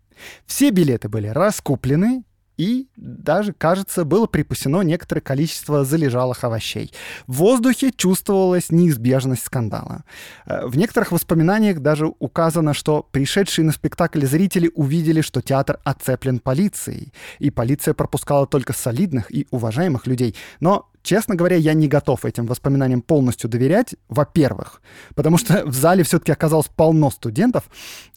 Все 0.47 0.71
билеты 0.71 1.09
были 1.09 1.29
раскуплены, 1.29 2.25
и 2.57 2.89
даже, 2.97 3.53
кажется, 3.53 4.05
было 4.05 4.27
припасено 4.27 4.83
некоторое 4.83 5.21
количество 5.21 5.85
залежалых 5.85 6.45
овощей. 6.45 6.93
В 7.27 7.35
воздухе 7.35 7.91
чувствовалась 7.91 8.71
неизбежность 8.71 9.45
скандала. 9.45 10.05
Э, 10.47 10.67
в 10.67 10.77
некоторых 10.77 11.13
воспоминаниях 11.13 11.81
даже 11.81 12.13
указано, 12.19 12.75
что 12.75 13.07
пришедшие 13.11 13.65
на 13.65 13.73
спектакль 13.73 14.25
зрители 14.25 14.71
увидели, 14.75 15.21
что 15.21 15.43
театр 15.43 15.81
оцеплен 15.85 16.39
полицией, 16.39 17.13
и 17.39 17.51
полиция 17.51 17.95
пропускала 17.95 18.47
только 18.47 18.73
солидных 18.73 19.35
и 19.35 19.47
уважаемых 19.51 20.07
людей. 20.07 20.35
Но 20.61 20.91
Честно 21.05 21.35
говоря, 21.35 21.57
я 21.57 21.75
не 21.75 21.87
готов 21.87 22.25
этим 22.25 22.47
воспоминаниям 22.47 23.03
полностью 23.03 23.51
доверять, 23.51 23.95
во-первых, 24.09 24.81
потому 25.15 25.37
что 25.37 25.67
в 25.67 25.75
зале 25.75 26.03
все-таки 26.03 26.33
оказалось 26.33 26.69
полно 26.75 27.11
студентов, 27.11 27.65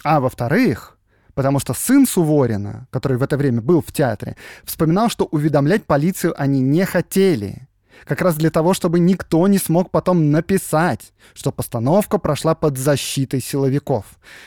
а 0.05 0.21
во-вторых, 0.21 0.96
потому 1.37 1.59
что 1.59 1.75
сын 1.75 2.07
Суворина, 2.07 2.87
который 2.89 3.19
в 3.19 3.21
это 3.21 3.37
время 3.37 3.61
был 3.61 3.81
в 3.81 3.91
театре, 3.91 4.35
вспоминал, 4.63 5.07
что 5.07 5.25
уведомлять 5.25 5.85
полицию 5.85 6.33
они 6.35 6.61
не 6.61 6.83
хотели. 6.83 7.67
как 8.05 8.21
раз 8.21 8.35
для 8.35 8.49
того, 8.49 8.73
чтобы 8.73 8.99
никто 8.99 9.47
не 9.47 9.59
смог 9.59 9.91
потом 9.91 10.31
написать, 10.31 11.13
что 11.35 11.51
постановка 11.51 12.17
прошла 12.17 12.55
под 12.55 12.77
защитой 12.77 13.39
силовиков. 13.39 14.05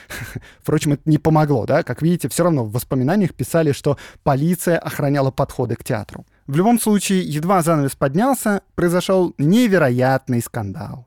Впрочем, 0.62 0.94
это 0.94 1.02
не 1.04 1.18
помогло, 1.18 1.64
да? 1.64 1.84
Как 1.84 2.02
видите, 2.02 2.28
все 2.28 2.42
равно 2.42 2.64
в 2.64 2.72
воспоминаниях 2.72 3.34
писали, 3.34 3.70
что 3.70 3.96
полиция 4.24 4.76
охраняла 4.78 5.30
подходы 5.30 5.76
к 5.76 5.84
театру. 5.84 6.26
В 6.48 6.56
любом 6.56 6.80
случае, 6.80 7.20
едва 7.20 7.62
занавес 7.62 7.94
поднялся, 7.94 8.62
произошел 8.74 9.32
невероятный 9.38 10.42
скандал. 10.42 11.06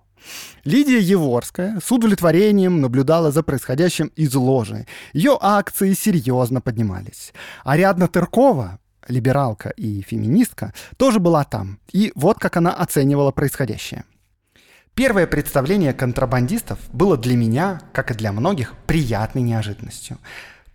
Лидия 0.64 1.00
Еворская 1.00 1.80
с 1.84 1.92
удовлетворением 1.92 2.82
наблюдала 2.82 3.32
за 3.32 3.44
происходящим 3.44 4.08
из 4.16 4.34
ложи. 4.34 4.86
Ее 5.14 5.38
акции 5.42 5.94
серьезно 5.94 6.62
поднимались. 6.62 7.34
Ариадна 7.64 8.08
Тыркова, 8.08 8.80
либералка 9.08 9.70
и 9.70 10.02
феминистка, 10.02 10.74
тоже 10.98 11.20
была 11.20 11.44
там. 11.44 11.80
И 11.92 12.12
вот 12.16 12.40
как 12.40 12.58
она 12.58 12.74
оценивала 12.74 13.32
происходящее. 13.32 14.06
Первое 14.96 15.26
представление 15.26 15.92
контрабандистов 15.92 16.78
было 16.92 17.18
для 17.18 17.36
меня, 17.36 17.82
как 17.94 18.12
и 18.12 18.14
для 18.14 18.32
многих, 18.32 18.76
приятной 18.86 19.42
неожиданностью. 19.42 20.20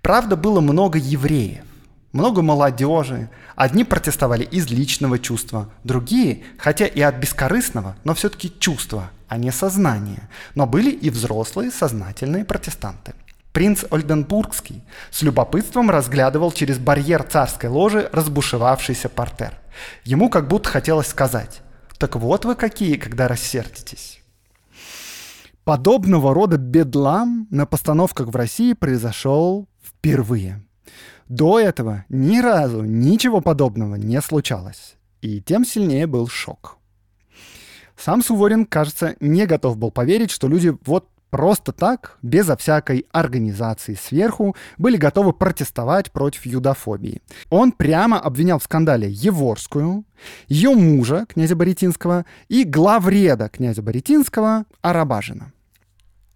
Правда, 0.02 0.34
было 0.34 0.60
много 0.60 0.98
евреев, 0.98 1.64
много 2.12 2.42
молодежи. 2.42 3.30
Одни 3.54 3.84
протестовали 3.84 4.42
из 4.42 4.68
личного 4.70 5.18
чувства, 5.20 5.70
другие, 5.84 6.42
хотя 6.58 6.86
и 6.86 7.00
от 7.00 7.16
бескорыстного, 7.16 7.96
но 8.02 8.14
все-таки 8.14 8.52
чувства, 8.58 9.10
а 9.28 9.36
не 9.36 9.50
сознания. 9.50 10.28
Но 10.54 10.66
были 10.66 10.90
и 10.90 11.10
взрослые 11.10 11.70
сознательные 11.70 12.44
протестанты. 12.44 13.14
Принц 13.52 13.84
Ольденбургский 13.90 14.84
с 15.10 15.22
любопытством 15.22 15.90
разглядывал 15.90 16.52
через 16.52 16.78
барьер 16.78 17.22
царской 17.22 17.68
ложи 17.68 18.08
разбушевавшийся 18.12 19.08
портер. 19.08 19.58
Ему 20.04 20.30
как 20.30 20.48
будто 20.48 20.68
хотелось 20.68 21.08
сказать 21.08 21.62
«Так 21.98 22.16
вот 22.16 22.44
вы 22.44 22.54
какие, 22.54 22.96
когда 22.96 23.26
рассердитесь». 23.26 24.20
Подобного 25.64 26.32
рода 26.32 26.56
бедлам 26.56 27.46
на 27.50 27.66
постановках 27.66 28.28
в 28.28 28.36
России 28.36 28.72
произошел 28.72 29.68
впервые. 29.82 30.64
До 31.28 31.60
этого 31.60 32.06
ни 32.08 32.40
разу 32.40 32.82
ничего 32.82 33.42
подобного 33.42 33.96
не 33.96 34.20
случалось. 34.22 34.96
И 35.20 35.42
тем 35.42 35.66
сильнее 35.66 36.06
был 36.06 36.28
шок. 36.28 36.78
Сам 37.98 38.22
Суворин, 38.22 38.64
кажется, 38.64 39.16
не 39.20 39.44
готов 39.44 39.76
был 39.76 39.90
поверить, 39.90 40.30
что 40.30 40.46
люди 40.46 40.76
вот 40.86 41.08
просто 41.30 41.72
так, 41.72 42.16
безо 42.22 42.56
всякой 42.56 43.06
организации 43.10 43.94
сверху, 43.94 44.54
были 44.78 44.96
готовы 44.96 45.32
протестовать 45.32 46.12
против 46.12 46.46
юдофобии. 46.46 47.20
Он 47.50 47.72
прямо 47.72 48.20
обвинял 48.20 48.60
в 48.60 48.64
скандале 48.64 49.10
Еворскую, 49.10 50.04
ее 50.46 50.70
мужа, 50.70 51.26
князя 51.28 51.56
Боретинского, 51.56 52.24
и 52.48 52.64
главреда 52.64 53.48
князя 53.48 53.82
Боретинского 53.82 54.64
Арабажина. 54.80 55.52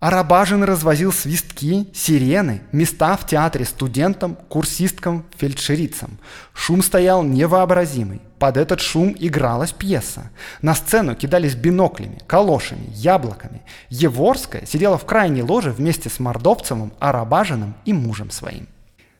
Арабажин 0.02 0.64
развозил 0.64 1.12
свистки, 1.12 1.86
сирены, 1.94 2.62
места 2.72 3.16
в 3.16 3.24
театре 3.24 3.64
студентам, 3.64 4.34
курсисткам, 4.48 5.24
фельдшерицам. 5.36 6.18
Шум 6.52 6.82
стоял 6.82 7.22
невообразимый. 7.22 8.20
Под 8.40 8.56
этот 8.56 8.80
шум 8.80 9.14
игралась 9.16 9.70
пьеса. 9.70 10.32
На 10.60 10.74
сцену 10.74 11.14
кидались 11.14 11.54
биноклями, 11.54 12.18
калошами, 12.26 12.88
яблоками. 12.88 13.62
Еворская 13.90 14.66
сидела 14.66 14.98
в 14.98 15.06
крайней 15.06 15.44
ложе 15.44 15.70
вместе 15.70 16.08
с 16.08 16.18
Мордовцевым, 16.18 16.92
Арабажиным 16.98 17.76
и 17.84 17.92
мужем 17.92 18.32
своим. 18.32 18.66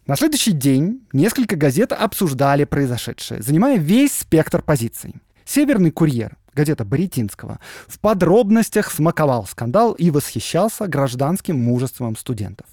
На 0.09 0.17
следующий 0.17 0.51
день 0.51 1.07
несколько 1.13 1.55
газет 1.55 1.93
обсуждали 1.93 2.65
произошедшее, 2.65 3.41
занимая 3.41 3.79
весь 3.79 4.19
спектр 4.19 4.63
позиций. 4.63 5.15
Северный 5.45 5.93
курьер 5.93 6.37
газета 6.55 6.85
Боретинского, 6.85 7.59
в 7.87 7.99
подробностях 7.99 8.91
смаковал 8.91 9.47
скандал 9.47 9.93
и 9.93 10.11
восхищался 10.11 10.87
гражданским 10.87 11.59
мужеством 11.59 12.17
студентов. 12.17 12.67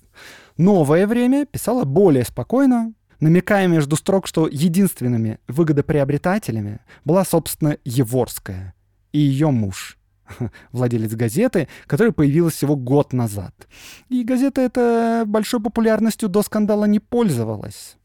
«Новое 0.58 1.08
время» 1.08 1.46
писала 1.46 1.86
более 1.86 2.26
спокойно, 2.26 2.94
намекая 3.20 3.68
между 3.68 3.96
строк, 3.96 4.28
что 4.28 4.48
единственными 4.48 5.40
выгодоприобретателями 5.48 6.80
была, 7.06 7.26
собственно, 7.26 7.78
Еворская 7.86 8.74
и 9.12 9.20
ее 9.20 9.52
муж, 9.52 9.98
владелец 10.72 11.14
газеты, 11.14 11.68
которая 11.88 12.12
появилась 12.12 12.56
всего 12.56 12.76
год 12.76 13.14
назад. 13.14 13.54
И 14.10 14.24
газета 14.24 14.62
эта 14.62 15.24
большой 15.26 15.62
популярностью 15.62 16.30
до 16.30 16.44
скандала 16.44 16.86
не 16.86 17.00
пользовалась. 17.00 17.98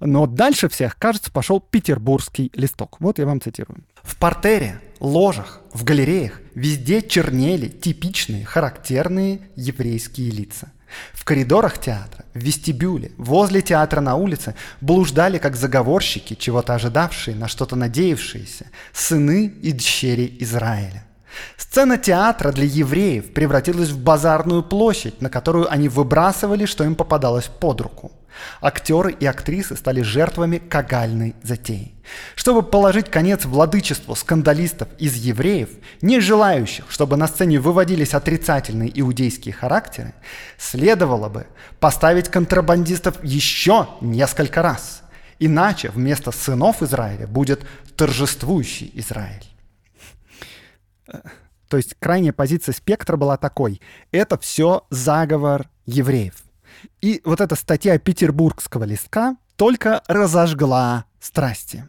Но 0.00 0.26
дальше 0.26 0.68
всех, 0.68 0.98
кажется, 0.98 1.30
пошел 1.30 1.60
петербургский 1.60 2.50
листок. 2.54 2.96
Вот 3.00 3.18
я 3.18 3.26
вам 3.26 3.40
цитирую. 3.40 3.84
В 4.02 4.16
портере, 4.16 4.80
ложах, 5.00 5.60
в 5.72 5.84
галереях 5.84 6.40
везде 6.54 7.02
чернели 7.02 7.68
типичные, 7.68 8.44
характерные 8.44 9.40
еврейские 9.56 10.30
лица. 10.30 10.72
В 11.12 11.24
коридорах 11.24 11.78
театра, 11.78 12.24
в 12.32 12.38
вестибюле, 12.38 13.10
возле 13.16 13.60
театра 13.60 14.00
на 14.00 14.14
улице 14.14 14.54
блуждали, 14.80 15.38
как 15.38 15.56
заговорщики, 15.56 16.34
чего-то 16.34 16.74
ожидавшие, 16.74 17.36
на 17.36 17.48
что-то 17.48 17.74
надеявшиеся, 17.76 18.66
сыны 18.92 19.46
и 19.46 19.72
дщери 19.72 20.36
Израиля. 20.40 21.04
Сцена 21.56 21.98
театра 21.98 22.52
для 22.52 22.64
евреев 22.64 23.34
превратилась 23.34 23.90
в 23.90 23.98
базарную 23.98 24.62
площадь, 24.62 25.20
на 25.20 25.28
которую 25.28 25.70
они 25.70 25.88
выбрасывали, 25.88 26.64
что 26.64 26.84
им 26.84 26.94
попадалось 26.94 27.46
под 27.46 27.80
руку. 27.80 28.12
Актеры 28.60 29.12
и 29.12 29.26
актрисы 29.26 29.76
стали 29.76 30.02
жертвами 30.02 30.58
кагальной 30.58 31.34
затеи. 31.42 31.94
Чтобы 32.34 32.62
положить 32.62 33.10
конец 33.10 33.44
владычеству 33.44 34.14
скандалистов 34.14 34.88
из 34.98 35.14
евреев, 35.14 35.70
не 36.02 36.20
желающих, 36.20 36.84
чтобы 36.88 37.16
на 37.16 37.26
сцене 37.26 37.58
выводились 37.58 38.14
отрицательные 38.14 38.90
иудейские 39.00 39.54
характеры, 39.54 40.14
следовало 40.58 41.28
бы 41.28 41.46
поставить 41.80 42.28
контрабандистов 42.28 43.22
еще 43.22 43.88
несколько 44.00 44.62
раз. 44.62 45.02
Иначе 45.38 45.90
вместо 45.90 46.30
сынов 46.30 46.82
Израиля 46.82 47.26
будет 47.26 47.66
торжествующий 47.96 48.90
Израиль. 48.94 49.44
То 51.68 51.76
есть 51.76 51.94
крайняя 51.98 52.32
позиция 52.32 52.72
спектра 52.72 53.16
была 53.16 53.36
такой. 53.36 53.80
Это 54.12 54.38
все 54.38 54.86
заговор 54.90 55.68
евреев. 55.84 56.45
И 57.00 57.20
вот 57.24 57.40
эта 57.40 57.54
статья 57.54 57.98
петербургского 57.98 58.84
листка 58.84 59.36
только 59.56 60.02
разожгла 60.06 61.06
страсти. 61.20 61.88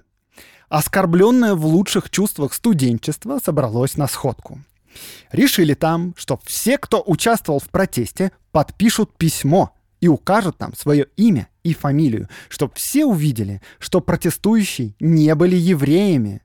Оскорбленное 0.69 1.53
в 1.53 1.65
лучших 1.65 2.09
чувствах 2.09 2.53
студенчество 2.53 3.39
собралось 3.43 3.97
на 3.97 4.07
сходку. 4.07 4.59
Решили 5.31 5.73
там, 5.73 6.13
что 6.17 6.39
все, 6.43 6.77
кто 6.77 7.03
участвовал 7.05 7.59
в 7.59 7.69
протесте, 7.69 8.31
подпишут 8.51 9.15
письмо 9.15 9.73
и 10.01 10.07
укажут 10.07 10.57
там 10.57 10.75
свое 10.75 11.07
имя 11.15 11.47
и 11.63 11.73
фамилию, 11.73 12.27
чтобы 12.49 12.73
все 12.75 13.05
увидели, 13.05 13.61
что 13.79 14.01
протестующие 14.01 14.95
не 14.99 15.33
были 15.35 15.55
евреями, 15.55 16.41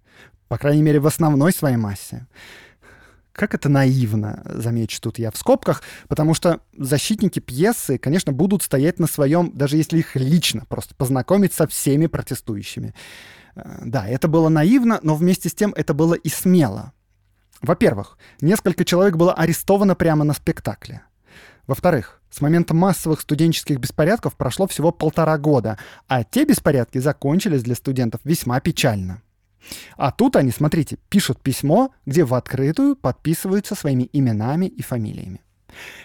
по 0.49 0.59
крайней 0.59 0.83
мере, 0.83 1.01
в 1.01 1.07
основной 1.07 1.53
своей 1.53 1.77
массе 1.77 2.27
как 3.33 3.55
это 3.55 3.68
наивно, 3.68 4.42
замечу 4.45 5.01
тут 5.01 5.18
я 5.18 5.31
в 5.31 5.37
скобках, 5.37 5.83
потому 6.09 6.35
что 6.35 6.61
защитники 6.77 7.38
пьесы, 7.38 7.99
конечно, 7.99 8.33
будут 8.33 8.62
стоять 8.62 8.99
на 8.99 9.07
своем, 9.07 9.53
даже 9.55 9.77
если 9.77 9.99
их 9.99 10.16
лично 10.16 10.64
просто 10.68 10.95
познакомить 10.95 11.53
со 11.53 11.66
всеми 11.66 12.07
протестующими. 12.07 12.95
Э, 13.55 13.81
да, 13.85 14.07
это 14.07 14.29
было 14.29 14.49
наивно, 14.49 15.01
но 15.03 15.14
вместе 15.14 15.49
с 15.49 15.55
тем 15.55 15.73
это 15.77 15.95
было 15.95 16.14
и 16.14 16.29
смело. 16.29 16.92
Во-первых, 17.61 18.18
несколько 18.40 18.85
человек 18.85 19.16
было 19.16 19.33
арестовано 19.33 19.95
прямо 19.95 20.25
на 20.25 20.35
спектакле. 20.35 21.03
Во-вторых, 21.66 22.21
с 22.29 22.40
момента 22.40 22.75
массовых 22.75 23.21
студенческих 23.21 23.79
беспорядков 23.79 24.37
прошло 24.37 24.66
всего 24.66 24.90
полтора 24.90 25.38
года, 25.38 25.79
а 26.09 26.25
те 26.25 26.45
беспорядки 26.45 26.99
закончились 26.99 27.62
для 27.62 27.77
студентов 27.77 28.21
весьма 28.25 28.59
печально. 28.61 29.23
А 29.96 30.11
тут 30.11 30.37
они, 30.37 30.51
смотрите, 30.51 30.98
пишут 31.09 31.40
письмо, 31.40 31.92
где 32.07 32.25
в 32.25 32.35
открытую 32.35 32.96
подписываются 32.96 33.75
своими 33.75 34.09
именами 34.12 34.66
и 34.66 34.83
фамилиями. 34.83 35.40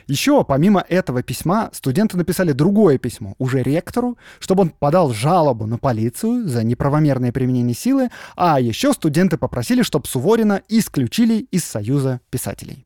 Еще, 0.07 0.43
помимо 0.45 0.83
этого 0.87 1.21
письма, 1.23 1.69
студенты 1.73 2.17
написали 2.17 2.53
другое 2.53 2.97
письмо, 2.97 3.35
уже 3.37 3.61
ректору, 3.61 4.17
чтобы 4.39 4.61
он 4.61 4.69
подал 4.69 5.11
жалобу 5.11 5.65
на 5.65 5.77
полицию 5.77 6.47
за 6.47 6.63
неправомерное 6.63 7.31
применение 7.31 7.75
силы, 7.75 8.09
а 8.35 8.59
еще 8.59 8.93
студенты 8.93 9.37
попросили, 9.37 9.81
чтобы 9.81 10.07
Суворина 10.07 10.61
исключили 10.69 11.39
из 11.51 11.65
Союза 11.65 12.21
писателей. 12.29 12.85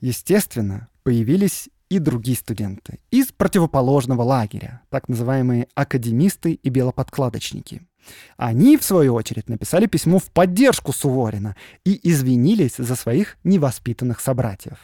Естественно, 0.00 0.88
появились 1.02 1.68
и 1.90 1.98
другие 1.98 2.38
студенты 2.38 3.00
из 3.10 3.26
противоположного 3.32 4.22
лагеря, 4.22 4.80
так 4.88 5.08
называемые 5.08 5.68
академисты 5.74 6.54
и 6.54 6.70
белоподкладочники– 6.70 7.82
они, 8.36 8.76
в 8.76 8.84
свою 8.84 9.14
очередь, 9.14 9.48
написали 9.48 9.86
письмо 9.86 10.18
в 10.18 10.30
поддержку 10.30 10.92
Суворина 10.92 11.56
и 11.84 11.98
извинились 12.10 12.76
за 12.76 12.96
своих 12.96 13.36
невоспитанных 13.44 14.20
собратьев. 14.20 14.78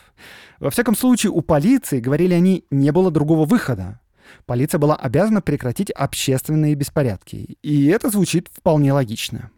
Во 0.58 0.70
всяком 0.70 0.96
случае, 0.96 1.32
у 1.32 1.40
полиции, 1.40 2.00
говорили 2.00 2.34
они, 2.34 2.64
не 2.70 2.90
было 2.90 3.10
другого 3.10 3.44
выхода. 3.44 4.00
Полиция 4.46 4.78
была 4.78 4.96
обязана 4.96 5.40
прекратить 5.40 5.90
общественные 5.90 6.74
беспорядки, 6.74 7.56
и 7.62 7.86
это 7.86 8.10
звучит 8.10 8.48
вполне 8.52 8.92
логично. 8.92 9.50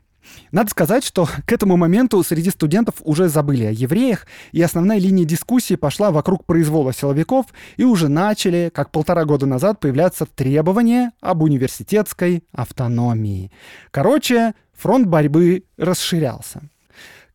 Надо 0.53 0.71
сказать, 0.71 1.05
что 1.05 1.29
к 1.47 1.53
этому 1.53 1.77
моменту 1.77 2.23
среди 2.23 2.51
студентов 2.51 2.97
уже 3.03 3.29
забыли 3.29 3.65
о 3.65 3.71
евреях, 3.71 4.27
и 4.53 4.63
основная 4.63 4.99
линия 4.99 5.25
дискуссии 5.25 5.75
пошла 5.75 6.11
вокруг 6.11 6.45
произвола 6.45 6.93
силовиков, 6.93 7.47
и 7.77 7.85
уже 7.85 8.09
начали, 8.09 8.71
как 8.75 8.91
полтора 8.91 9.25
года 9.25 9.47
назад, 9.47 9.81
появляться 9.81 10.27
требования 10.27 11.13
об 11.21 11.43
университетской 11.43 12.45
автономии. 12.53 13.51
Короче, 13.91 14.55
фронт 14.73 15.07
борьбы 15.07 15.65
расширялся. 15.77 16.63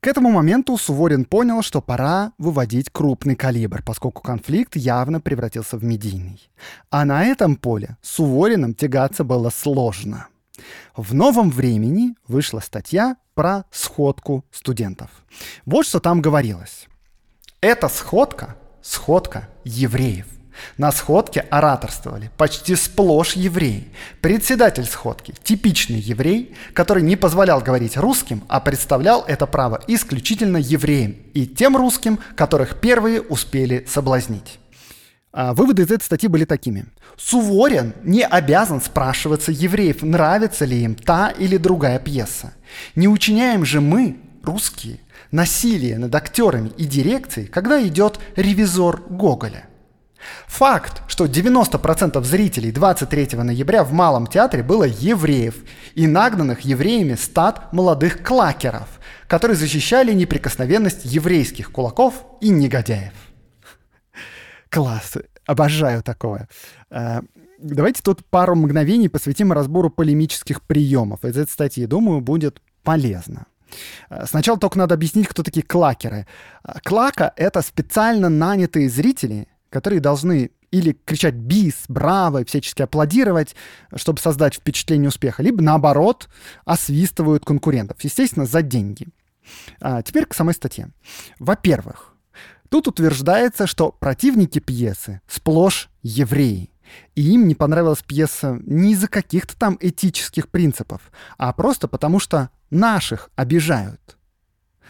К 0.06 0.08
этому 0.08 0.30
моменту 0.30 0.78
Суворин 0.78 1.26
понял, 1.26 1.63
что 1.63 1.82
пора 1.82 2.34
выводить 2.38 2.91
крупный 2.91 3.36
калибр, 3.36 3.82
поскольку 3.84 4.21
конфликт 4.21 4.76
явно 4.76 5.19
превратился 5.19 5.78
в 5.78 5.84
медийный. 5.84 6.48
А 6.91 7.06
на 7.06 7.26
этом 7.26 7.56
поле 7.56 7.98
Сувориным 8.04 8.76
тягаться 8.76 9.24
было 9.24 9.50
сложно. 9.50 10.28
В 10.96 11.13
«Новом 11.13 11.50
времени» 11.50 12.15
вышла 12.28 12.60
статья 12.60 13.18
про 13.34 13.65
сходку 13.72 14.46
студентов. 14.52 15.10
Вот 15.65 15.86
что 15.86 16.00
там 16.00 16.22
говорилось. 16.22 16.88
Эта 17.62 17.89
сходка— 17.89 18.56
сходка 18.82 19.50
евреев. 19.63 20.28
На 20.78 20.91
сходке 20.91 21.41
ораторствовали 21.41 22.32
почти 22.38 22.76
сплошь 22.76 23.34
евреи. 23.34 23.88
Председатель 24.22 24.86
сходки– 24.86 25.34
типичный 25.44 26.00
еврей, 26.00 26.56
который 26.74 27.04
не 27.04 27.15
позволял 27.15 27.62
говорить 27.62 27.98
русским, 27.98 28.44
а 28.48 28.60
представлял 28.60 29.24
это 29.28 29.48
право 29.48 29.82
исключительно 29.88 30.58
евреям 30.58 31.15
и 31.34 31.46
тем 31.46 31.76
русским, 31.76 32.20
которых 32.36 32.80
первые 32.80 33.22
успели 33.22 33.86
соблазнить. 33.89 34.60
А 35.38 35.54
выводы 35.54 35.82
из 35.82 35.91
этой 35.91 36.06
статьи 36.06 36.30
были 36.30 36.45
такими. 36.45 36.86
Суворин 37.17 37.93
не 38.04 38.24
обязан 38.24 38.80
спрашиваться 38.80 39.52
евреев, 39.52 40.02
нравится 40.02 40.63
ли 40.63 40.82
им 40.82 40.95
та 40.95 41.30
или 41.30 41.58
другая 41.58 42.00
пьеса. 42.00 42.54
Не 42.95 43.10
учиняем 43.10 43.65
же 43.65 43.82
мы, 43.82 44.17
русские, 44.43 45.02
насилие 45.32 45.98
над 45.98 46.15
актерами 46.15 46.71
и 46.78 46.86
дирекцией, 46.86 47.48
когда 47.48 47.86
идет 47.86 48.17
ревизор 48.38 49.04
Гоголя– 49.10 49.65
Факт, 50.48 51.04
что 51.08 51.26
90% 51.26 52.24
зрителей 52.24 52.71
23 52.71 53.38
ноября 53.38 53.84
в 53.84 53.91
Малом 53.91 54.28
театре 54.28 54.63
было 54.63 54.84
евреев 54.86 55.56
и 55.95 56.08
нагнанных 56.08 56.62
евреями 56.62 57.15
стад 57.15 57.71
молодых 57.74 58.24
клакеров, 58.24 58.88
которые 59.28 59.58
защищали 59.58 60.13
неприкосновенность 60.13 61.06
еврейских 61.06 61.71
кулаков 61.71 62.13
и 62.41 62.50
негодяев. 62.50 63.13
Класс, 64.76 65.14
обожаю 65.46 66.04
такое. 66.04 66.50
Э, 66.92 67.22
давайте 67.60 68.02
тут 68.02 68.26
пару 68.26 68.56
мгновений 68.56 69.08
посвятим 69.08 69.54
разбору 69.54 69.90
полемических 69.90 70.62
приемов. 70.62 71.24
Из 71.24 71.38
этой 71.38 71.50
статьи, 71.50 71.86
думаю, 71.86 72.20
будет 72.20 72.62
полезно. 72.84 73.46
Э, 74.10 74.26
сначала 74.28 74.60
только 74.60 74.78
надо 74.78 74.96
объяснить, 74.96 75.30
кто 75.30 75.44
такие 75.44 75.66
клакеры. 75.66 76.28
Э, 76.66 76.74
клака— 76.84 77.32
это 77.38 77.62
специально 77.62 78.28
нанятые 78.28 78.90
зрители, 78.90 79.48
которые 79.70 80.02
должны 80.02 80.52
или 80.72 80.92
кричать 81.06 81.36
«бис», 81.36 81.86
«браво» 81.88 82.42
и 82.42 82.46
всячески 82.46 82.82
аплодировать, 82.82 83.56
чтобы 83.96 84.20
создать 84.20 84.56
впечатление 84.56 85.08
успеха, 85.08 85.42
либо 85.42 85.64
наоборот 85.64 86.28
освистывают 86.66 87.46
конкурентов, 87.46 88.02
естественно, 88.02 88.46
за 88.46 88.62
деньги. 88.62 89.08
А 89.80 90.02
теперь 90.02 90.26
к 90.26 90.34
самой 90.34 90.54
статье. 90.54 90.90
Во-первых, 91.40 92.14
тут 92.76 92.90
утверждается, 92.90 93.68
что 93.68 93.92
противники 93.92 94.60
пьесы 94.60 95.22
сплошь 95.30 95.90
евреи. 96.04 96.72
И 97.16 97.22
им 97.34 97.48
не 97.48 97.56
понравилась 97.56 98.04
пьеса 98.04 98.60
не 98.66 98.92
из-за 98.92 99.08
каких-то 99.08 99.58
там 99.58 99.78
этических 99.80 100.50
принципов, 100.50 101.02
а 101.38 101.54
просто 101.54 101.88
потому 101.88 102.20
что 102.20 102.50
наших 102.70 103.30
обижают. 103.38 104.18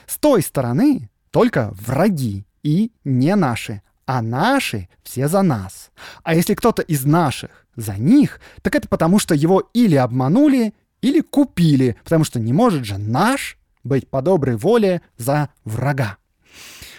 С 0.07 0.17
той 0.17 0.41
стороны 0.41 1.11
только 1.29 1.69
враги 1.73 2.47
и 2.63 2.91
не 3.03 3.35
наши, 3.35 3.83
а 4.07 4.23
наши 4.23 4.89
все 5.03 5.27
за 5.27 5.43
нас. 5.43 5.91
А 6.23 6.33
если 6.33 6.55
кто-то 6.55 6.81
из 6.81 7.05
наших 7.05 7.67
за 7.75 7.97
них, 7.97 8.39
так 8.63 8.73
это 8.73 8.87
потому, 8.87 9.19
что 9.19 9.35
его 9.35 9.69
или 9.73 9.95
обманули, 9.95 10.73
или 11.01 11.21
купили, 11.21 11.97
потому 12.03 12.23
что 12.23 12.39
не 12.39 12.51
может 12.51 12.83
же 12.83 12.97
наш 12.97 13.59
быть 13.83 14.09
по 14.09 14.23
доброй 14.23 14.55
воле 14.55 15.03
за 15.17 15.49
врага. 15.65 16.17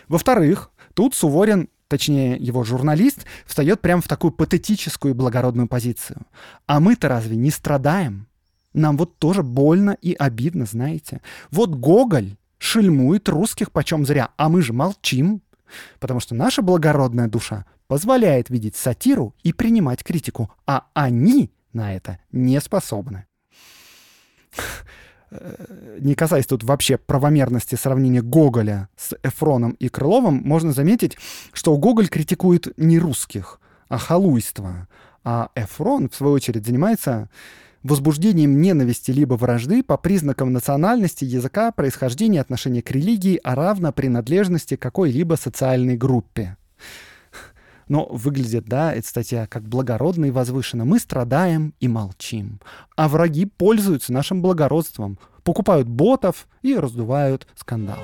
Во-вторых, 0.09 0.71
тут 0.97 1.15
Суворин, 1.15 1.69
точнее 1.89 2.37
его 2.37 2.65
журналист, 2.65 3.27
встает 3.45 3.81
прямо 3.83 4.01
в 4.01 4.09
такую 4.09 4.33
патетическую 4.33 5.13
и 5.13 5.17
благородную 5.17 5.69
позицию. 5.69 6.23
А 6.67 6.81
мы-то 6.81 7.09
разве 7.09 7.37
не 7.37 7.51
страдаем? 7.51 8.27
Нам 8.73 8.97
вот 8.97 9.19
тоже 9.19 9.43
больно 9.43 9.97
и 10.01 10.15
обидно, 10.15 10.65
знаете. 10.65 11.21
Вот 11.51 11.71
Гоголь 11.71 12.37
шельмует 12.59 13.29
русских 13.29 13.71
почем 13.73 14.07
зря, 14.07 14.31
а 14.39 14.49
мы 14.49 14.63
же 14.63 14.73
молчим. 14.73 15.43
Потому 16.01 16.21
что 16.21 16.35
наша 16.35 16.63
благородная 16.63 17.29
душа 17.29 17.67
позволяет 17.89 18.49
видеть 18.51 18.77
сатиру 18.77 19.35
и 19.43 19.53
принимать 19.53 20.03
критику, 20.03 20.51
а 20.67 20.87
они 20.95 21.51
на 21.73 21.95
это 21.95 22.19
не 22.33 22.59
способны. 22.61 23.27
Не 25.31 26.15
касаясь 26.15 26.47
тут 26.47 26.63
вообще 26.63 26.99
правомерности 26.99 27.75
сравнения 27.75 28.23
Гоголя 28.23 28.89
с 28.97 29.17
Эфроном 29.23 29.73
и 29.73 29.89
Крыловым, 29.89 30.43
можно 30.45 30.73
заметить, 30.73 31.17
что 31.53 31.77
Гоголь 31.77 32.09
критикует 32.09 32.77
не 32.79 32.99
русских, 32.99 33.61
а 33.89 33.99
халуйство, 33.99 34.89
а 35.25 35.51
Эфрон, 35.57 36.09
в 36.09 36.15
свою 36.15 36.35
очередь, 36.35 36.65
занимается 36.65 37.29
возбуждением 37.83 38.61
ненависти 38.61 39.11
либо 39.11 39.35
вражды 39.35 39.83
по 39.83 39.97
признакам 39.97 40.53
национальности, 40.53 41.25
языка, 41.25 41.73
происхождения, 41.73 42.41
отношения 42.41 42.83
к 42.83 42.91
религии, 42.91 43.41
а 43.43 43.55
равно 43.55 43.93
принадлежности 43.93 44.77
какой-либо 44.77 45.35
социальной 45.35 45.97
группе. 45.97 46.57
Но 47.89 48.07
выглядит, 48.11 48.65
да, 48.65 48.93
эта 48.93 49.07
статья 49.07 49.47
как 49.47 49.69
благородно 49.69 50.27
и 50.27 50.31
возвышенно. 50.31 50.85
Мы 50.85 50.99
страдаем 50.99 51.75
и 51.79 51.89
молчим. 51.89 52.61
А 52.97 53.09
враги 53.09 53.47
пользуются 53.47 54.13
нашим 54.13 54.43
благородством, 54.43 55.19
покупают 55.45 55.89
ботов 55.89 56.49
и 56.63 56.77
раздувают 56.77 57.47
скандал. 57.55 57.99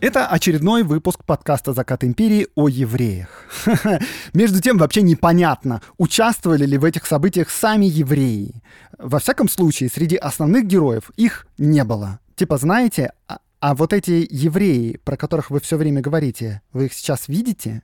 Это 0.00 0.26
очередной 0.26 0.82
выпуск 0.82 1.22
подкаста 1.24 1.74
«Закат 1.74 2.04
империи» 2.04 2.48
о 2.54 2.68
евреях. 2.68 3.44
Между 4.32 4.62
тем, 4.62 4.78
вообще 4.78 5.02
непонятно, 5.02 5.82
участвовали 5.98 6.64
ли 6.64 6.78
в 6.78 6.86
этих 6.86 7.04
событиях 7.04 7.50
сами 7.50 7.84
евреи. 7.84 8.62
Во 8.98 9.18
всяком 9.18 9.48
случае, 9.48 9.90
среди 9.90 10.16
основных 10.16 10.64
героев 10.64 11.10
их 11.16 11.46
не 11.58 11.84
было. 11.84 12.18
Типа, 12.40 12.56
знаете, 12.56 13.12
а, 13.28 13.40
а 13.60 13.74
вот 13.74 13.92
эти 13.92 14.26
евреи, 14.30 14.98
про 15.04 15.18
которых 15.18 15.50
вы 15.50 15.60
все 15.60 15.76
время 15.76 16.00
говорите, 16.00 16.62
вы 16.72 16.86
их 16.86 16.94
сейчас 16.94 17.28
видите? 17.28 17.82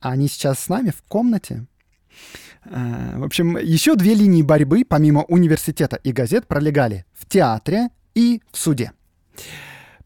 Они 0.00 0.26
сейчас 0.26 0.58
с 0.58 0.68
нами 0.68 0.90
в 0.90 1.02
комнате? 1.02 1.66
А, 2.64 3.16
в 3.16 3.22
общем, 3.22 3.56
еще 3.56 3.94
две 3.94 4.14
линии 4.14 4.42
борьбы, 4.42 4.84
помимо 4.84 5.22
университета 5.22 5.94
и 6.02 6.10
газет, 6.10 6.48
пролегали 6.48 7.06
в 7.12 7.26
театре 7.28 7.90
и 8.16 8.42
в 8.50 8.58
суде. 8.58 8.90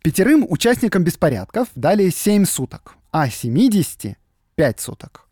Пятерым 0.03 0.45
участникам 0.47 1.03
беспорядков 1.03 1.69
дали 1.75 2.11
7 2.11 2.45
суток, 2.45 2.97
а 3.13 3.31
70— 3.31 4.19
5 4.61 4.79
суток. 4.79 5.27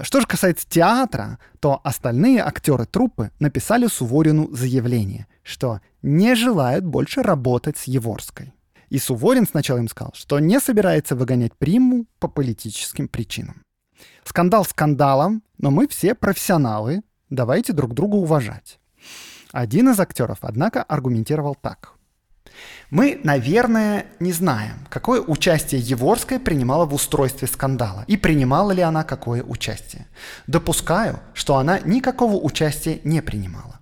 Что 0.00 0.20
же 0.20 0.26
касается 0.26 0.66
театра, 0.66 1.38
то 1.60 1.82
остальные 1.84 2.40
актеры 2.42 2.86
труппы 2.86 3.30
написали 3.38 3.86
Суворину 3.86 4.48
заявление, 4.50 5.26
что 5.42 5.82
не 6.00 6.34
желают 6.34 6.82
больше 6.82 7.22
работать 7.22 7.76
с 7.76 7.84
Еворской. 7.84 8.54
И 8.88 8.98
Суворин 8.98 9.46
сначала 9.46 9.76
им 9.76 9.88
сказал, 9.88 10.12
что 10.14 10.38
не 10.38 10.58
собирается 10.58 11.14
выгонять 11.16 11.54
приму 11.54 12.06
по 12.18 12.28
политическим 12.28 13.08
причинам. 13.08 13.62
Скандал 14.24 14.64
скандалом, 14.64 15.42
но 15.58 15.70
мы 15.70 15.86
все 15.86 16.14
профессионалы, 16.14 17.02
давайте 17.28 17.74
друг 17.74 17.92
друга 17.92 18.14
уважать. 18.16 18.80
Один 19.52 19.90
из 19.90 20.00
актеров, 20.00 20.38
однако, 20.40 20.82
аргументировал 20.82 21.56
так. 21.56 21.92
Мы, 22.90 23.20
наверное, 23.24 24.04
не 24.20 24.32
знаем, 24.32 24.86
какое 24.90 25.22
участие 25.22 25.80
Еворская 25.80 26.38
принимала 26.38 26.84
в 26.84 26.92
устройстве 26.92 27.48
скандала 27.48 28.04
и 28.06 28.18
принимала 28.18 28.72
ли 28.72 28.82
она 28.82 29.02
какое 29.02 29.42
участие. 29.42 30.06
Допускаю, 30.46 31.20
что 31.32 31.56
она 31.56 31.78
никакого 31.80 32.36
участия 32.36 33.00
не 33.04 33.22
принимала. 33.22 33.80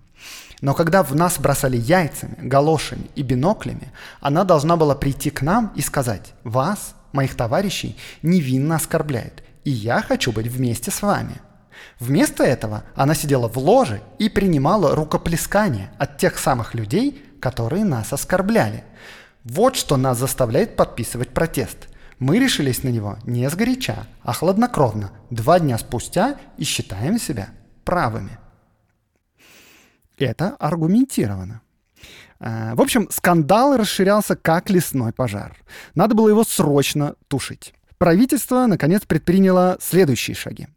Но 0.60 0.74
когда 0.74 1.02
в 1.02 1.14
нас 1.16 1.38
бросали 1.38 1.76
яйцами, 1.76 2.36
галошами 2.38 3.10
и 3.16 3.22
биноклями, 3.22 3.92
она 4.20 4.44
должна 4.44 4.76
была 4.76 4.94
прийти 4.94 5.30
к 5.30 5.42
нам 5.42 5.72
и 5.74 5.80
сказать 5.80 6.34
«Вас, 6.44 6.94
моих 7.12 7.34
товарищей, 7.34 7.96
невинно 8.22 8.76
оскорбляют, 8.76 9.42
и 9.64 9.70
я 9.70 10.02
хочу 10.02 10.32
быть 10.32 10.46
вместе 10.46 10.90
с 10.90 11.02
вами». 11.02 11.40
Вместо 11.98 12.44
этого 12.44 12.84
она 12.94 13.14
сидела 13.14 13.48
в 13.48 13.56
ложе 13.56 14.02
и 14.18 14.28
принимала 14.28 14.94
рукоплескание 14.94 15.90
от 15.98 16.18
тех 16.18 16.38
самых 16.38 16.74
людей, 16.74 17.24
которые 17.40 17.84
нас 17.84 18.12
оскорбляли. 18.12 18.84
Вот 19.44 19.76
что 19.76 19.96
нас 19.96 20.18
заставляет 20.18 20.76
подписывать 20.76 21.30
протест. 21.30 21.88
Мы 22.18 22.38
решились 22.38 22.82
на 22.82 22.88
него 22.90 23.18
не 23.24 23.48
сгоряча, 23.48 24.06
а 24.22 24.32
хладнокровно, 24.34 25.10
два 25.30 25.58
дня 25.58 25.78
спустя 25.78 26.38
и 26.58 26.64
считаем 26.64 27.18
себя 27.18 27.48
правыми. 27.84 28.38
Это 30.18 30.50
аргументировано. 30.58 31.62
Э, 32.38 32.74
в 32.74 32.80
общем, 32.80 33.08
скандал 33.10 33.76
расширялся 33.76 34.36
как 34.36 34.68
лесной 34.68 35.12
пожар. 35.12 35.56
Надо 35.94 36.14
было 36.14 36.28
его 36.28 36.44
срочно 36.44 37.14
тушить. 37.28 37.74
Правительство, 37.96 38.66
наконец, 38.66 39.02
предприняло 39.06 39.78
следующие 39.80 40.34
шаги. 40.34 40.68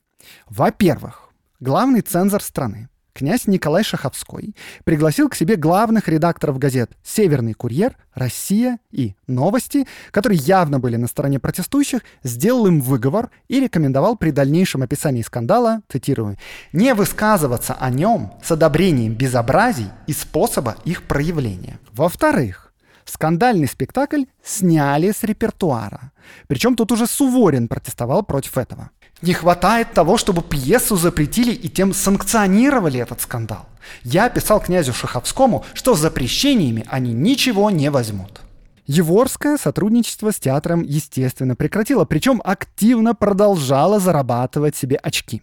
Во-первых, 0.48 1.30
главный 1.60 2.02
цензор 2.02 2.42
страны, 2.42 2.90
князь 3.14 3.48
Николай 3.48 3.84
Шаховской 3.84 4.56
пригласил 4.84 5.30
к 5.30 5.36
себе 5.36 5.56
главных 5.56 6.08
редакторов 6.08 6.58
газет 6.58 6.92
«Северный 7.04 7.54
курьер», 7.54 7.96
«Россия» 8.14 8.80
и 8.92 9.16
«Новости», 9.28 9.88
которые 10.12 10.40
явно 10.40 10.80
были 10.80 10.96
на 10.96 11.08
стороне 11.08 11.40
протестующих, 11.40 12.02
сделал 12.24 12.68
им 12.68 12.82
выговор 12.82 13.30
и 13.48 13.60
рекомендовал 13.60 14.18
при 14.18 14.32
дальнейшем 14.32 14.84
описании 14.84 15.22
скандала, 15.22 15.82
цитирую, 15.90 16.38
«не 16.74 16.94
высказываться 16.94 17.74
о 17.74 17.90
нем 17.90 18.34
с 18.44 18.52
одобрением 18.52 19.14
безобразий 19.14 19.90
и 20.08 20.14
способа 20.14 20.78
их 20.84 21.04
проявления». 21.04 21.80
Во-вторых, 21.92 22.74
скандальный 23.06 23.68
спектакль 23.68 24.24
сняли 24.44 25.12
с 25.12 25.24
репертуара. 25.24 26.12
Причем 26.48 26.76
тут 26.76 26.92
уже 26.92 27.06
Суворин 27.08 27.68
протестовал 27.68 28.24
против 28.24 28.58
этого. 28.58 28.90
Не 29.24 29.32
хватает 29.32 29.94
того, 29.94 30.18
чтобы 30.18 30.42
пьесу 30.42 30.98
запретили 30.98 31.54
и 31.54 31.70
тем 31.70 31.94
санкционировали 31.94 33.00
этот 33.00 33.22
скандал. 33.22 33.70
Я 34.04 34.30
писал 34.30 34.60
князю 34.60 34.92
Шаховскому, 34.92 35.64
что 35.74 35.96
запрещениями 35.96 36.86
они 36.90 37.14
ничего 37.14 37.70
не 37.70 37.90
возьмут. 37.90 38.42
Еворское 38.86 39.58
сотрудничество 39.58 40.34
с 40.34 40.42
театром, 40.42 40.82
естественно, 40.84 41.56
прекратило, 41.56 42.04
причем 42.04 42.42
активно 42.44 43.16
продолжало 43.16 43.98
зарабатывать 44.02 44.76
себе 44.76 44.98
очки. 44.98 45.42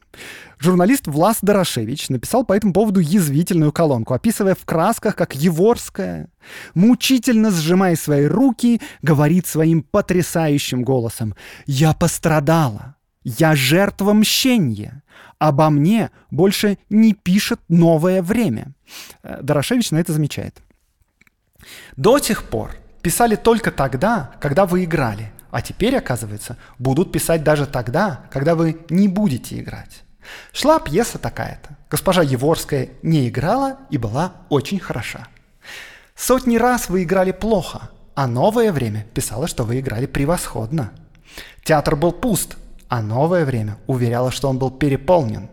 Журналист 0.59 1.07
Влас 1.07 1.38
Дорошевич 1.40 2.11
написал 2.11 2.45
по 2.45 2.53
этому 2.53 2.75
поводу 2.75 3.01
язвительную 3.01 3.73
колонку, 3.73 4.12
описывая 4.12 4.55
в 4.55 4.66
красках, 4.66 5.16
как 5.16 5.35
Еворская, 5.35 6.29
мучительно 6.75 7.51
сжимая 7.51 7.97
свои 7.97 8.27
руки, 8.27 8.83
говорит 9.01 9.47
своим 9.47 9.83
потрясающим 9.83 10.83
голосом 10.83 11.35
«Я 11.64 11.95
пострадала, 11.95 12.97
я 13.25 13.55
жертва 13.55 14.13
мщения. 14.13 15.03
Обо 15.39 15.71
мне 15.71 16.11
больше 16.31 16.79
не 16.91 17.15
пишет 17.15 17.61
новое 17.69 18.23
время. 18.23 18.73
Э, 19.23 19.41
Дорошевич 19.43 19.91
на 19.91 19.99
это 19.99 20.13
замечает. 20.13 20.61
До 21.97 22.19
сих 22.19 22.45
пор 22.45 22.77
писали 23.03 23.37
только 23.37 23.71
тогда, 23.71 24.33
когда 24.41 24.67
вы 24.67 24.85
играли. 24.85 25.33
А 25.51 25.63
теперь, 25.63 25.97
оказывается, 25.97 26.57
будут 26.79 27.13
писать 27.13 27.43
даже 27.43 27.67
тогда, 27.67 28.27
когда 28.31 28.55
вы 28.55 28.81
не 28.89 29.09
будете 29.09 29.59
играть. 29.59 30.03
Шла 30.53 30.79
пьеса 30.79 31.19
такая-то. 31.19 31.77
Госпожа 31.91 32.23
Еворская 32.23 32.91
не 33.03 33.29
играла 33.29 33.79
и 33.91 33.99
была 33.99 34.35
очень 34.49 34.79
хороша. 34.79 35.27
Сотни 36.15 36.57
раз 36.57 36.89
вы 36.89 37.03
играли 37.03 37.33
плохо, 37.33 37.91
а 38.15 38.27
новое 38.27 38.73
время 38.73 39.07
писало, 39.15 39.49
что 39.49 39.65
вы 39.65 39.81
играли 39.81 40.07
превосходно. 40.07 40.93
Театр 41.65 41.97
был 41.97 42.13
пуст, 42.13 42.57
а 42.90 43.00
новое 43.03 43.44
время 43.44 43.79
уверяло, 43.87 44.33
что 44.33 44.48
он 44.48 44.59
был 44.59 44.70
переполнен. 44.70 45.48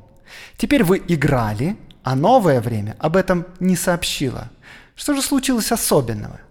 Теперь 0.58 0.84
вы 0.84 1.02
играли, 1.08 1.78
а 2.04 2.16
новое 2.16 2.60
время 2.60 2.96
об 3.00 3.16
этом 3.16 3.46
не 3.60 3.76
сообщило. 3.76 4.50
Что 4.96 5.14
же 5.14 5.22
случилось 5.22 5.72
особенного? 5.72 6.42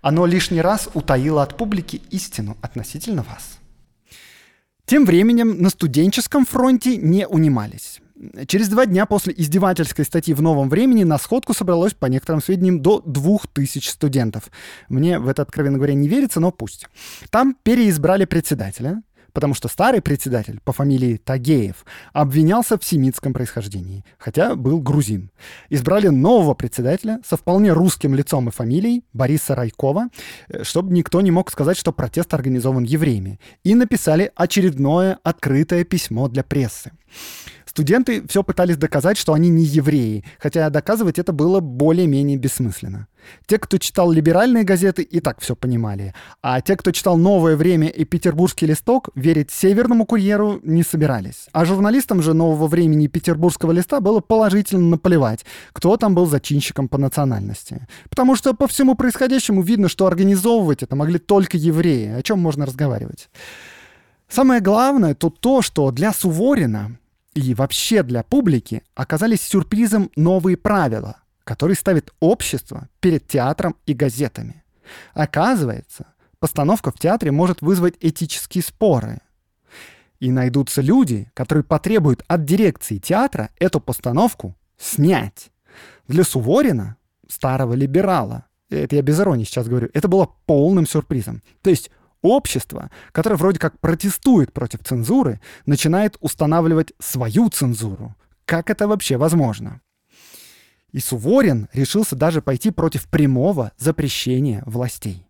Оно 0.00 0.24
лишний 0.24 0.62
раз 0.62 0.88
утаило 0.94 1.42
от 1.42 1.58
публики 1.58 2.00
истину 2.10 2.56
относительно 2.62 3.22
вас. 3.22 3.58
Тем 4.86 5.04
временем 5.04 5.60
на 5.60 5.68
студенческом 5.68 6.46
фронте 6.46 6.96
не 6.96 7.28
унимались. 7.28 8.00
Через 8.46 8.68
два 8.68 8.84
дня 8.84 9.06
после 9.06 9.34
издевательской 9.36 10.04
статьи 10.04 10.34
в 10.34 10.42
«Новом 10.42 10.68
времени» 10.68 11.04
на 11.04 11.16
сходку 11.18 11.54
собралось, 11.54 11.94
по 11.94 12.06
некоторым 12.06 12.42
сведениям, 12.42 12.82
до 12.82 13.00
двух 13.00 13.46
тысяч 13.46 13.88
студентов. 13.88 14.50
Мне 14.88 15.18
в 15.18 15.28
это, 15.28 15.42
откровенно 15.42 15.78
говоря, 15.78 15.94
не 15.94 16.06
верится, 16.06 16.38
но 16.38 16.50
пусть. 16.50 16.86
Там 17.30 17.56
переизбрали 17.62 18.26
председателя, 18.26 19.02
потому 19.32 19.54
что 19.54 19.68
старый 19.68 20.00
председатель 20.00 20.60
по 20.64 20.72
фамилии 20.72 21.16
Тагеев 21.16 21.84
обвинялся 22.12 22.78
в 22.78 22.84
семитском 22.84 23.32
происхождении, 23.32 24.04
хотя 24.18 24.54
был 24.54 24.80
грузин. 24.80 25.30
Избрали 25.68 26.08
нового 26.08 26.54
председателя 26.54 27.20
со 27.26 27.36
вполне 27.36 27.72
русским 27.72 28.14
лицом 28.14 28.48
и 28.48 28.52
фамилией 28.52 29.04
Бориса 29.12 29.54
Райкова, 29.54 30.08
э, 30.48 30.64
чтобы 30.64 30.92
никто 30.92 31.20
не 31.20 31.30
мог 31.30 31.50
сказать, 31.50 31.76
что 31.76 31.92
протест 31.92 32.32
организован 32.34 32.84
евреями, 32.84 33.40
и 33.64 33.74
написали 33.74 34.30
очередное 34.34 35.18
открытое 35.22 35.84
письмо 35.84 36.28
для 36.28 36.42
прессы. 36.42 36.92
Студенты 37.70 38.26
все 38.26 38.42
пытались 38.42 38.76
доказать, 38.78 39.16
что 39.16 39.32
они 39.32 39.48
не 39.48 39.62
евреи, 39.62 40.24
хотя 40.40 40.68
доказывать 40.70 41.20
это 41.20 41.32
было 41.32 41.60
более-менее 41.60 42.36
бессмысленно. 42.36 43.06
Те, 43.46 43.58
кто 43.58 43.78
читал 43.78 44.10
либеральные 44.10 44.64
газеты, 44.64 45.02
и 45.02 45.20
так 45.20 45.40
все 45.40 45.54
понимали. 45.54 46.12
А 46.42 46.60
те, 46.62 46.76
кто 46.76 46.90
читал 46.90 47.16
«Новое 47.16 47.54
время» 47.54 47.86
и 47.86 48.04
«Петербургский 48.04 48.66
листок», 48.66 49.10
верить 49.14 49.52
«Северному 49.52 50.04
курьеру» 50.04 50.58
не 50.64 50.82
собирались. 50.82 51.46
А 51.52 51.64
журналистам 51.64 52.22
же 52.22 52.34
«Нового 52.34 52.66
времени» 52.66 53.04
и 53.04 53.08
«Петербургского 53.08 53.70
листа» 53.70 54.00
было 54.00 54.18
положительно 54.18 54.88
наплевать, 54.88 55.44
кто 55.72 55.96
там 55.96 56.16
был 56.16 56.26
зачинщиком 56.26 56.88
по 56.88 56.98
национальности. 56.98 57.86
Потому 58.08 58.34
что 58.34 58.52
по 58.52 58.66
всему 58.66 58.96
происходящему 58.96 59.62
видно, 59.62 59.88
что 59.88 60.08
организовывать 60.08 60.82
это 60.82 60.96
могли 60.96 61.20
только 61.20 61.56
евреи. 61.56 62.18
О 62.18 62.22
чем 62.22 62.40
можно 62.40 62.66
разговаривать? 62.66 63.30
Самое 64.28 64.60
главное 64.60 65.14
тут 65.14 65.38
то, 65.38 65.62
что 65.62 65.92
для 65.92 66.12
Суворина 66.12 66.96
и 67.34 67.54
вообще 67.54 68.02
для 68.02 68.22
публики 68.22 68.82
оказались 68.94 69.42
сюрпризом 69.42 70.10
новые 70.16 70.56
правила, 70.56 71.22
которые 71.44 71.76
ставит 71.76 72.12
общество 72.20 72.88
перед 73.00 73.26
театром 73.28 73.76
и 73.86 73.94
газетами. 73.94 74.64
Оказывается, 75.14 76.06
постановка 76.38 76.90
в 76.90 76.98
театре 76.98 77.30
может 77.30 77.62
вызвать 77.62 77.94
этические 78.00 78.64
споры. 78.64 79.20
И 80.18 80.30
найдутся 80.30 80.82
люди, 80.82 81.30
которые 81.34 81.64
потребуют 81.64 82.24
от 82.26 82.44
дирекции 82.44 82.98
театра 82.98 83.50
эту 83.58 83.80
постановку 83.80 84.56
снять. 84.76 85.50
Для 86.08 86.24
Суворина, 86.24 86.96
старого 87.28 87.74
либерала, 87.74 88.46
это 88.68 88.96
я 88.96 89.02
без 89.02 89.18
иронии 89.18 89.44
сейчас 89.44 89.66
говорю, 89.68 89.88
это 89.94 90.08
было 90.08 90.28
полным 90.46 90.86
сюрпризом. 90.86 91.42
То 91.62 91.70
есть 91.70 91.90
Общество, 92.22 92.90
которое 93.12 93.36
вроде 93.36 93.58
как 93.58 93.78
протестует 93.80 94.52
против 94.52 94.80
цензуры, 94.84 95.40
начинает 95.64 96.16
устанавливать 96.20 96.92
свою 96.98 97.48
цензуру. 97.48 98.14
Как 98.44 98.68
это 98.68 98.86
вообще 98.86 99.16
возможно? 99.16 99.80
И 100.92 100.98
Суворин 100.98 101.68
решился 101.72 102.16
даже 102.16 102.42
пойти 102.42 102.70
против 102.70 103.08
прямого 103.08 103.72
запрещения 103.78 104.62
властей. 104.66 105.26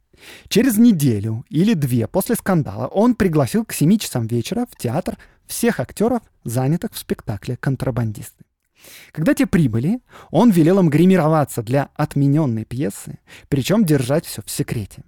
Через 0.49 0.79
неделю 0.79 1.45
или 1.49 1.75
две 1.75 2.07
после 2.07 2.35
скандала 2.35 2.87
он 2.87 3.15
пригласил 3.15 3.65
к 3.65 3.73
7 3.73 3.99
часам 3.99 4.27
вечера 4.27 4.67
в 4.71 4.77
театр 4.77 5.17
всех 5.47 5.81
актеров, 5.81 6.23
занятых 6.45 6.93
в 6.93 6.99
спектакле 6.99 7.57
«Контрабандисты». 7.57 8.45
Когда 9.13 9.35
те 9.35 9.47
прибыли, 9.47 10.01
он 10.31 10.51
велел 10.51 10.79
им 10.79 10.89
гримироваться 10.89 11.63
для 11.63 11.91
отмененной 11.95 12.65
пьесы, 12.65 13.19
причем 13.49 13.85
держать 13.85 14.25
все 14.25 14.43
в 14.43 14.51
секрете. 14.51 15.05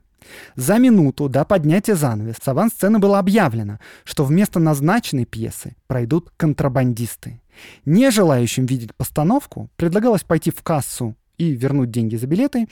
За 0.57 0.79
минуту 0.79 1.29
до 1.29 1.45
поднятия 1.45 1.95
занавеса 1.95 2.51
авансцены 2.51 2.99
было 2.99 3.19
объявлено, 3.19 3.79
что 4.05 4.25
вместо 4.25 4.59
назначенной 4.59 5.25
пьесы 5.25 5.77
пройдут 5.87 6.31
контрабандисты. 6.37 7.41
Не 7.85 8.11
желающим 8.11 8.67
видеть 8.67 8.95
постановку 8.95 9.71
предлагалось 9.77 10.23
пойти 10.23 10.51
в 10.51 10.63
кассу 10.63 11.17
и 11.39 11.51
вернуть 11.53 11.91
деньги 11.91 12.17
за 12.17 12.27
билеты, 12.27 12.69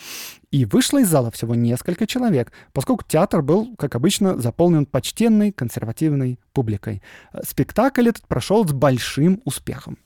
и 0.50 0.64
вышло 0.64 0.98
из 0.98 1.08
зала 1.08 1.30
всего 1.30 1.54
несколько 1.54 2.06
человек, 2.06 2.52
поскольку 2.72 3.04
театр 3.06 3.42
был, 3.42 3.74
как 3.76 3.94
обычно, 3.94 4.38
заполнен 4.38 4.86
почтенной 4.86 5.52
консервативной 5.52 6.38
публикой. 6.52 7.02
Спектакль 7.42 8.08
этот 8.08 8.26
прошел 8.26 8.66
с 8.66 8.72
большим 8.72 9.40
успехом. 9.44 9.98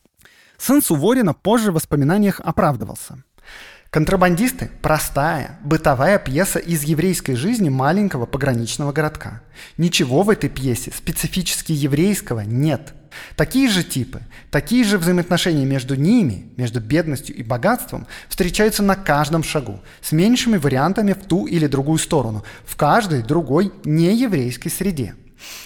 Сын 0.56 0.82
Суворина 0.82 1.34
позже 1.34 1.72
в 1.72 1.74
воспоминаниях 1.74 2.40
оправдывался. 2.40 3.22
Контрабандисты– 3.94 4.72
простая, 4.82 5.60
бытовая 5.62 6.18
пьеса 6.18 6.58
из 6.58 6.82
еврейской 6.82 7.34
жизни 7.36 7.68
маленького 7.68 8.26
пограничного 8.26 8.90
городка. 8.90 9.42
Ничего 9.78 10.24
в 10.24 10.30
этой 10.30 10.50
пьесе 10.50 10.90
специфически 10.90 11.70
еврейского 11.70 12.40
нет. 12.40 12.92
Такие 13.36 13.68
же 13.68 13.84
типы, 13.84 14.22
такие 14.50 14.82
же 14.82 14.98
взаимоотношения 14.98 15.64
между 15.64 15.94
ними, 15.94 16.48
между 16.56 16.80
бедностью 16.80 17.36
и 17.36 17.44
богатством, 17.44 18.08
встречаются 18.28 18.82
на 18.82 18.96
каждом 18.96 19.44
шагу, 19.44 19.80
с 20.02 20.10
меньшими 20.10 20.56
вариантами 20.56 21.12
в 21.12 21.24
ту 21.24 21.46
или 21.46 21.68
другую 21.68 21.98
сторону, 21.98 22.42
в 22.66 22.74
каждой 22.74 23.22
другой 23.22 23.70
нееврейской 23.84 24.72
среде. 24.72 25.14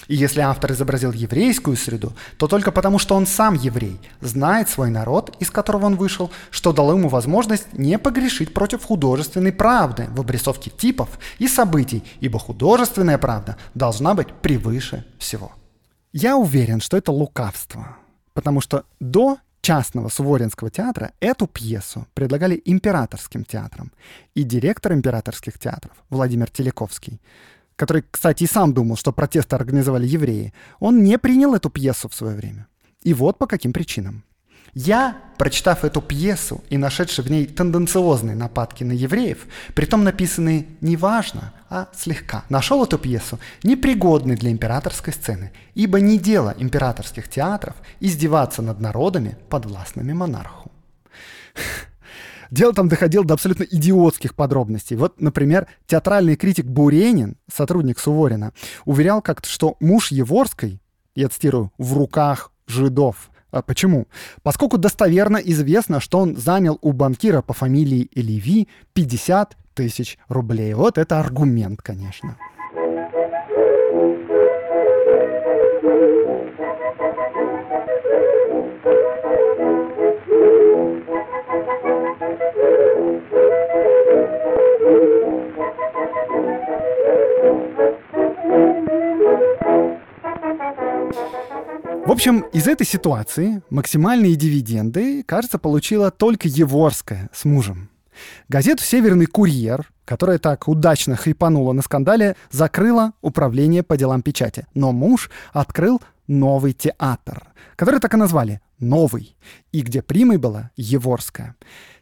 И 0.09 0.15
если 0.15 0.41
автор 0.41 0.73
изобразил 0.73 1.13
еврейскую 1.13 1.77
среду, 1.77 2.13
то 2.39 2.49
только 2.49 2.73
потому, 2.73 2.99
что 2.99 3.15
он 3.15 3.27
сам 3.27 3.55
еврей, 3.55 4.01
знает 4.21 4.69
свой 4.69 4.91
народ, 4.91 5.37
из 5.41 5.51
которого 5.51 5.87
он 5.87 5.97
вышел, 5.97 6.31
что 6.51 6.73
дало 6.73 6.93
ему 6.93 7.09
возможность 7.09 7.73
не 7.73 7.99
погрешить 7.99 8.55
против 8.55 8.85
художественной 8.85 9.53
правды 9.53 10.07
в 10.11 10.21
обрисовке 10.21 10.71
типов 10.71 11.19
и 11.39 11.49
событий, 11.49 12.03
ибо 12.21 12.39
художественная 12.39 13.19
правда 13.19 13.57
должна 13.75 14.15
быть 14.15 14.33
превыше 14.33 15.05
всего. 15.19 15.53
Я 16.13 16.37
уверен, 16.37 16.81
что 16.81 16.97
это 16.97 17.13
лукавство, 17.13 17.97
потому 18.33 18.61
что 18.61 18.85
до 18.99 19.39
частного 19.61 20.09
Суворинского 20.09 20.71
театра 20.71 21.13
эту 21.21 21.47
пьесу 21.47 22.07
предлагали 22.15 22.63
императорским 22.65 23.45
театрам. 23.45 23.93
И 24.35 24.43
директор 24.43 24.93
императорских 24.95 25.59
театров 25.59 25.93
Владимир 26.09 26.49
Телековский, 26.49 27.21
который, 27.79 28.05
кстати, 28.11 28.43
и 28.43 28.49
сам 28.49 28.75
думал, 28.75 28.97
что 28.97 29.13
протесты 29.13 29.55
организовали 29.55 30.07
евреи, 30.07 30.53
он 30.81 31.05
не 31.05 31.17
принял 31.17 31.55
эту 31.55 31.71
пьесу 31.71 32.09
в 32.09 32.15
свое 32.15 32.37
время. 32.37 32.67
И 33.05 33.15
вот 33.15 33.39
по 33.39 33.47
каким 33.47 33.73
причинам. 33.73 34.25
Я, 34.75 35.17
прочитав 35.39 35.85
эту 35.85 36.03
пьесу 36.03 36.63
и 36.71 36.77
нашедший 36.77 37.25
в 37.25 37.31
ней 37.31 37.47
тенденциозные 37.47 38.35
нападки 38.35 38.85
на 38.85 38.93
евреев, 38.93 39.47
притом 39.75 40.03
написанные 40.03 40.67
не 40.81 40.97
важно, 40.97 41.55
а 41.71 41.89
слегка, 41.95 42.45
нашел 42.49 42.85
эту 42.85 42.99
пьесу 42.99 43.39
непригодной 43.63 44.35
для 44.35 44.51
императорской 44.51 45.13
сцены, 45.13 45.53
ибо 45.75 46.01
не 46.01 46.19
дело 46.19 46.55
императорских 46.59 47.29
театров 47.29 47.77
издеваться 48.01 48.61
над 48.61 48.81
народами, 48.81 49.39
подвластными 49.49 50.13
монарху. 50.13 50.73
Дело 52.51 52.73
там 52.73 52.89
доходило 52.89 53.25
до 53.25 53.35
абсолютно 53.35 53.65
идиотских 53.65 54.35
подробностей. 54.35 54.97
Вот, 54.97 55.21
например, 55.21 55.67
театральный 55.87 56.37
критик 56.37 56.67
Буренин, 56.67 57.37
сотрудник 57.53 57.99
Суворина, 57.99 58.53
уверял 58.85 59.23
как-то, 59.23 59.49
что 59.49 59.77
муж 59.81 60.11
Еворской, 60.11 60.81
я 61.15 61.29
цитирую, 61.29 61.73
«в 61.79 61.95
руках 61.95 62.53
жидов», 62.67 63.31
а 63.51 63.63
почему? 63.63 64.09
Поскольку 64.43 64.77
достоверно 64.77 65.39
известно, 65.39 66.01
что 66.01 66.19
он 66.19 66.37
занял 66.37 66.79
у 66.83 66.93
банкира 66.93 67.41
по 67.41 67.55
фамилии 67.55 68.11
Элеви 68.15 68.69
50 68.93 69.57
тысяч 69.75 70.19
рублей. 70.29 70.75
Вот 70.75 70.99
это 70.99 71.19
аргумент, 71.19 71.81
конечно. 71.81 72.37
Общем, 92.19 92.41
из 92.53 92.67
этой 92.67 92.85
ситуации 92.85 93.63
максимальные 93.71 94.35
дивиденды, 94.35 95.23
кажется, 95.23 95.57
получила 95.57 96.11
только 96.11 96.49
Еворская 96.49 97.31
с 97.33 97.45
мужем. 97.45 97.91
Газету 98.49 98.83
«Северный 98.83 99.27
курьер», 99.27 99.89
которая 100.05 100.41
так 100.41 100.67
удачно 100.67 101.15
хайпанула 101.15 101.73
на 101.73 101.81
скандале, 101.81 102.35
закрыла 102.51 103.13
управление 103.21 103.85
по 103.85 103.97
делам 103.97 104.23
печати. 104.23 104.67
Но 104.75 104.91
муж 104.91 105.31
открыл 105.53 106.03
новый 106.27 106.73
театр, 106.73 107.47
который 107.77 108.01
так 108.01 108.15
и 108.15 108.17
назвали 108.17 108.61
«Новый», 108.81 109.37
и 109.71 109.83
где 109.83 110.03
примой 110.03 110.39
была 110.39 110.73
Еворская. 110.77 111.55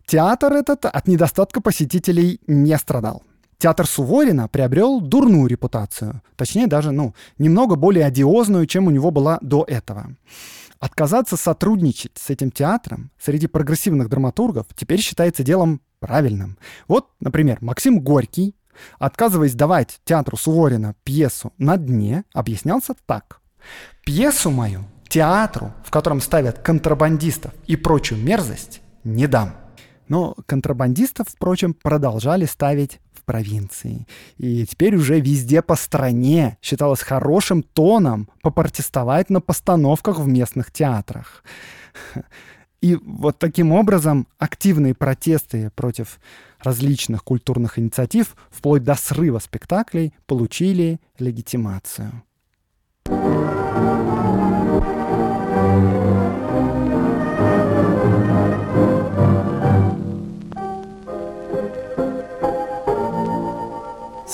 Театр 0.07 0.55
этот 0.55 0.87
от 0.87 1.09
недостатка 1.09 1.61
посетителей 1.61 2.41
не 2.47 2.79
страдал 2.79 3.23
театр 3.59 3.87
Суворина 3.87 4.49
приобрел 4.49 5.01
дурную 5.01 5.47
репутацию, 5.47 6.23
точнее 6.37 6.67
даже, 6.67 6.91
ну, 6.93 7.15
немного 7.39 7.77
более 7.77 8.05
одиозную, 8.05 8.67
чем 8.67 8.87
у 8.87 8.91
него 8.91 9.11
была 9.11 9.39
до 9.41 9.65
этого. 9.67 10.15
Отказаться 10.79 11.37
сотрудничать 11.37 12.13
с 12.17 12.29
этим 12.31 12.51
театром 12.51 13.11
среди 13.19 13.47
прогрессивных 13.47 14.09
драматургов 14.09 14.67
теперь 14.77 15.01
считается 15.01 15.43
делом 15.43 15.81
правильным. 16.01 16.59
Вот, 16.87 17.09
например, 17.21 17.59
Максим 17.63 18.01
Горький, 18.01 18.55
отказываясь 18.99 19.55
давать 19.55 20.01
театру 20.05 20.37
Суворина 20.37 20.95
пьесу 21.03 21.53
«На 21.57 21.79
дне», 21.79 22.25
объяснялся 22.35 22.95
так. 23.07 23.41
«Пьесу 24.05 24.51
мою 24.51 24.85
театру, 25.09 25.73
в 25.85 25.91
котором 25.91 26.21
ставят 26.21 26.59
контрабандистов 26.59 27.53
и 27.67 27.77
прочую 27.77 28.23
мерзость, 28.23 28.83
не 29.03 29.27
дам». 29.27 29.55
Но 30.09 30.37
контрабандистов, 30.47 31.29
впрочем, 31.29 31.75
продолжали 31.75 32.45
ставить 32.45 33.01
провинции. 33.27 34.07
И 34.39 34.65
теперь 34.65 34.97
уже 34.97 35.21
везде 35.21 35.61
по 35.61 35.77
стране 35.77 36.57
считалось 36.63 37.01
хорошим 37.01 37.63
тоном 37.63 38.31
попротестовать 38.41 39.29
на 39.29 39.41
постановках 39.41 40.19
в 40.19 40.27
местных 40.27 40.71
театрах. 40.71 41.45
И 42.81 42.95
вот 42.95 43.39
таким 43.39 43.73
образом 43.73 44.29
активные 44.39 44.95
протесты 44.95 45.71
против 45.75 46.21
различных 46.61 47.25
культурных 47.25 47.79
инициатив, 47.79 48.37
вплоть 48.51 48.85
до 48.85 48.95
срыва 48.95 49.41
спектаклей, 49.41 50.15
получили 50.27 51.01
легитимацию. 51.19 52.23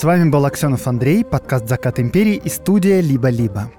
С 0.03 0.05
вами 0.05 0.29
был 0.29 0.45
Аксенов 0.45 0.85
Андрей, 0.85 1.23
подкаст 1.23 1.69
«Закат 1.69 1.97
империи» 1.97 2.35
и 2.35 2.49
студия 2.49 2.99
«Либо-либо». 2.99 3.71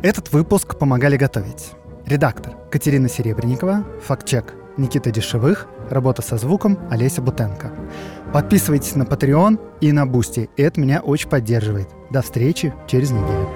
Этот 0.00 0.32
выпуск 0.32 0.78
помогали 0.78 1.18
готовить 1.18 1.72
редактор 2.06 2.54
Катерина 2.70 3.10
Серебренникова, 3.10 3.84
фактчек 4.02 4.54
Никита 4.78 5.10
Дешевых, 5.10 5.66
работа 5.90 6.22
со 6.22 6.38
звуком 6.38 6.78
Олеся 6.90 7.20
Бутенко. 7.20 7.72
Подписывайтесь 8.32 8.96
на 8.96 9.02
Patreon 9.02 9.60
и 9.82 9.92
на 9.92 10.06
Бусти, 10.06 10.48
это 10.56 10.80
меня 10.80 11.02
очень 11.02 11.28
поддерживает. 11.28 11.88
До 12.08 12.22
встречи 12.22 12.72
через 12.86 13.10
неделю. 13.10 13.50